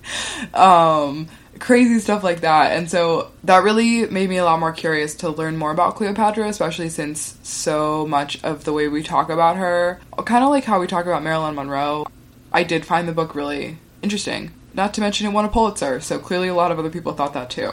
um, 0.55 1.29
crazy 1.59 1.99
stuff 1.99 2.23
like 2.23 2.43
that. 2.43 2.73
And 2.73 2.91
so 2.91 3.31
that 3.45 3.63
really 3.63 4.07
made 4.07 4.29
me 4.29 4.37
a 4.37 4.45
lot 4.45 4.61
more 4.61 4.73
curious 4.73 5.15
to 5.17 5.31
learn 5.31 5.57
more 5.57 5.71
about 5.71 5.97
Cleopatra, 5.97 6.49
especially 6.49 6.89
since 6.89 7.39
so 7.43 8.07
much 8.07 8.43
of 8.45 8.65
the 8.65 8.73
way 8.73 8.89
we 8.89 9.03
talk 9.03 9.31
about 9.31 9.57
her, 9.57 10.01
kind 10.25 10.45
of 10.45 10.51
like 10.51 10.65
how 10.65 10.81
we 10.81 10.87
talk 10.87 11.07
about 11.07 11.23
Marilyn 11.23 11.55
Monroe, 11.55 12.04
I 12.55 12.63
did 12.63 12.87
find 12.87 13.09
the 13.09 13.13
book 13.13 13.35
really 13.35 13.79
interesting. 14.01 14.53
Not 14.75 14.95
to 14.95 15.01
mention 15.01 15.27
it 15.27 15.33
won 15.33 15.45
a 15.45 15.49
Pulitzer, 15.49 16.01
so 16.01 16.21
clearly 16.21 16.47
a 16.47 16.55
lot 16.55 16.71
of 16.71 16.79
other 16.79 16.89
people 16.89 17.13
thought 17.13 17.35
that 17.35 17.51
too. 17.51 17.73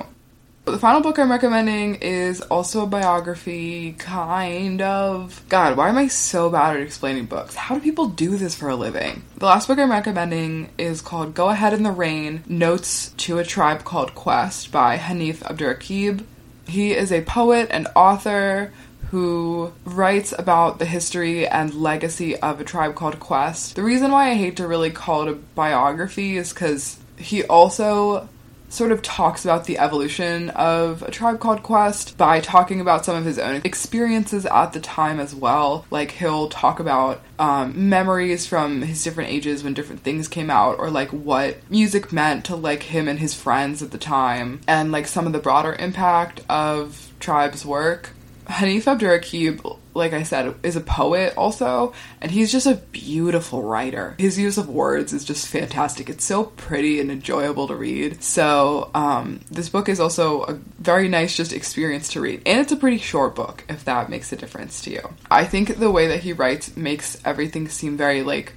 But 0.65 0.71
the 0.71 0.79
final 0.79 1.01
book 1.01 1.19
I'm 1.19 1.29
recommending 1.29 1.95
is 1.95 2.41
also 2.41 2.83
a 2.83 2.87
biography, 2.87 3.93
kind 3.93 4.81
of. 4.81 5.43
God, 5.49 5.77
why 5.77 5.89
am 5.89 5.99
I 5.99 6.07
so 6.07 6.49
bad 6.49 6.77
at 6.77 6.81
explaining 6.81 7.25
books? 7.25 7.53
How 7.53 7.75
do 7.75 7.81
people 7.81 8.07
do 8.07 8.37
this 8.37 8.55
for 8.55 8.69
a 8.69 8.75
living? 8.75 9.23
The 9.37 9.45
last 9.45 9.67
book 9.67 9.77
I'm 9.77 9.91
recommending 9.91 10.69
is 10.79 11.01
called 11.01 11.35
Go 11.35 11.49
Ahead 11.49 11.73
in 11.73 11.83
the 11.83 11.91
Rain 11.91 12.43
Notes 12.47 13.09
to 13.17 13.37
a 13.37 13.43
Tribe 13.43 13.83
Called 13.83 14.15
Quest 14.15 14.71
by 14.71 14.97
Hanif 14.97 15.37
Abdurraqib. 15.39 16.25
He 16.67 16.93
is 16.93 17.11
a 17.11 17.21
poet 17.21 17.67
and 17.69 17.87
author 17.95 18.71
who 19.11 19.73
writes 19.83 20.33
about 20.37 20.79
the 20.79 20.85
history 20.85 21.45
and 21.45 21.73
legacy 21.73 22.37
of 22.37 22.61
a 22.61 22.63
tribe 22.63 22.95
called 22.95 23.19
Quest. 23.19 23.75
The 23.75 23.83
reason 23.83 24.11
why 24.11 24.29
I 24.29 24.35
hate 24.35 24.55
to 24.57 24.67
really 24.67 24.89
call 24.89 25.23
it 25.23 25.31
a 25.31 25.35
biography 25.35 26.37
is 26.37 26.53
because 26.53 26.97
he 27.17 27.43
also 27.43 28.29
sort 28.69 28.93
of 28.93 29.01
talks 29.01 29.43
about 29.43 29.65
the 29.65 29.77
evolution 29.77 30.49
of 30.51 31.03
a 31.03 31.11
tribe 31.11 31.41
called 31.41 31.61
Quest 31.61 32.17
by 32.17 32.39
talking 32.39 32.79
about 32.79 33.03
some 33.03 33.17
of 33.17 33.25
his 33.25 33.37
own 33.37 33.59
experiences 33.65 34.45
at 34.45 34.71
the 34.71 34.79
time 34.79 35.19
as 35.19 35.35
well. 35.35 35.85
Like 35.91 36.11
he'll 36.11 36.47
talk 36.47 36.79
about 36.79 37.21
um, 37.37 37.89
memories 37.89 38.47
from 38.47 38.81
his 38.81 39.03
different 39.03 39.29
ages 39.29 39.61
when 39.61 39.73
different 39.73 40.03
things 40.03 40.29
came 40.29 40.49
out, 40.49 40.79
or 40.79 40.89
like 40.89 41.09
what 41.09 41.57
music 41.69 42.13
meant 42.13 42.45
to 42.45 42.55
like 42.55 42.83
him 42.83 43.09
and 43.09 43.19
his 43.19 43.33
friends 43.33 43.83
at 43.83 43.91
the 43.91 43.97
time, 43.97 44.61
and 44.69 44.93
like 44.93 45.05
some 45.05 45.27
of 45.27 45.33
the 45.33 45.39
broader 45.39 45.75
impact 45.77 46.39
of 46.47 47.11
Tribe's 47.19 47.65
work. 47.65 48.11
Hanif 48.51 48.83
Abdurraqib, 48.83 49.77
like 49.93 50.11
I 50.13 50.23
said, 50.23 50.53
is 50.61 50.75
a 50.75 50.81
poet 50.81 51.33
also, 51.37 51.93
and 52.19 52.29
he's 52.29 52.51
just 52.51 52.67
a 52.67 52.75
beautiful 52.75 53.63
writer. 53.63 54.15
His 54.19 54.37
use 54.37 54.57
of 54.57 54.67
words 54.67 55.13
is 55.13 55.23
just 55.23 55.47
fantastic. 55.47 56.09
It's 56.09 56.25
so 56.25 56.43
pretty 56.43 56.99
and 56.99 57.09
enjoyable 57.09 57.67
to 57.67 57.75
read. 57.75 58.21
So, 58.21 58.91
um, 58.93 59.39
this 59.49 59.69
book 59.69 59.87
is 59.87 59.99
also 59.99 60.43
a 60.43 60.53
very 60.79 61.07
nice 61.07 61.35
just 61.35 61.53
experience 61.53 62.09
to 62.09 62.21
read. 62.21 62.41
And 62.45 62.59
it's 62.59 62.73
a 62.73 62.77
pretty 62.77 62.97
short 62.97 63.35
book, 63.35 63.63
if 63.69 63.85
that 63.85 64.09
makes 64.09 64.31
a 64.31 64.35
difference 64.35 64.81
to 64.81 64.91
you. 64.91 65.13
I 65.29 65.45
think 65.45 65.77
the 65.77 65.91
way 65.91 66.07
that 66.07 66.19
he 66.19 66.33
writes 66.33 66.75
makes 66.75 67.19
everything 67.23 67.69
seem 67.69 67.95
very, 67.95 68.21
like, 68.21 68.53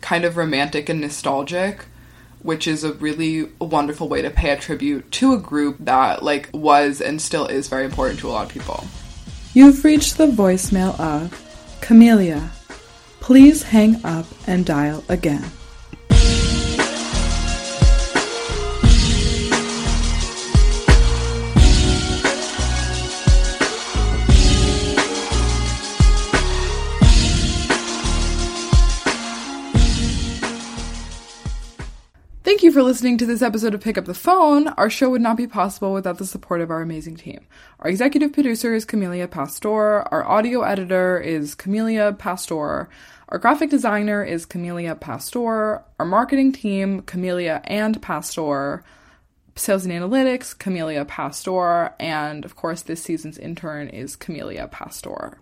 kind 0.00 0.24
of 0.24 0.36
romantic 0.36 0.88
and 0.88 1.00
nostalgic 1.00 1.86
which 2.42 2.68
is 2.68 2.84
a 2.84 2.92
really 2.92 3.44
wonderful 3.60 4.08
way 4.08 4.22
to 4.22 4.30
pay 4.30 4.50
a 4.50 4.56
tribute 4.56 5.10
to 5.10 5.32
a 5.32 5.38
group 5.38 5.76
that 5.80 6.22
like 6.22 6.48
was 6.54 7.00
and 7.00 7.20
still 7.20 7.44
is 7.46 7.66
very 7.66 7.84
important 7.84 8.20
to 8.20 8.28
a 8.28 8.30
lot 8.30 8.46
of 8.46 8.52
people. 8.52 8.84
You've 9.56 9.84
reached 9.86 10.18
the 10.18 10.26
voicemail 10.26 11.00
of 11.00 11.32
Camellia. 11.80 12.50
Please 13.20 13.62
hang 13.62 14.04
up 14.04 14.26
and 14.46 14.66
dial 14.66 15.02
again. 15.08 15.50
For 32.76 32.82
listening 32.82 33.16
to 33.16 33.24
this 33.24 33.40
episode 33.40 33.72
of 33.72 33.80
Pick 33.80 33.96
Up 33.96 34.04
the 34.04 34.12
Phone. 34.12 34.68
Our 34.68 34.90
show 34.90 35.08
would 35.08 35.22
not 35.22 35.38
be 35.38 35.46
possible 35.46 35.94
without 35.94 36.18
the 36.18 36.26
support 36.26 36.60
of 36.60 36.70
our 36.70 36.82
amazing 36.82 37.16
team. 37.16 37.46
Our 37.80 37.88
executive 37.88 38.34
producer 38.34 38.74
is 38.74 38.84
Camelia 38.84 39.28
Pastor. 39.28 40.02
Our 40.12 40.22
audio 40.26 40.60
editor 40.60 41.18
is 41.18 41.54
Camelia 41.54 42.12
Pastor. 42.12 42.90
Our 43.30 43.38
graphic 43.38 43.70
designer 43.70 44.22
is 44.22 44.44
Camelia 44.44 44.94
Pastor. 44.94 45.82
Our 45.98 46.04
marketing 46.04 46.52
team, 46.52 47.00
Camelia 47.00 47.62
and 47.64 48.02
Pastor. 48.02 48.84
Sales 49.54 49.86
and 49.86 49.94
analytics, 49.94 50.58
Camelia 50.58 51.06
Pastor. 51.06 51.94
And 51.98 52.44
of 52.44 52.56
course, 52.56 52.82
this 52.82 53.02
season's 53.02 53.38
intern 53.38 53.88
is 53.88 54.16
Camelia 54.16 54.68
Pastor. 54.68 55.38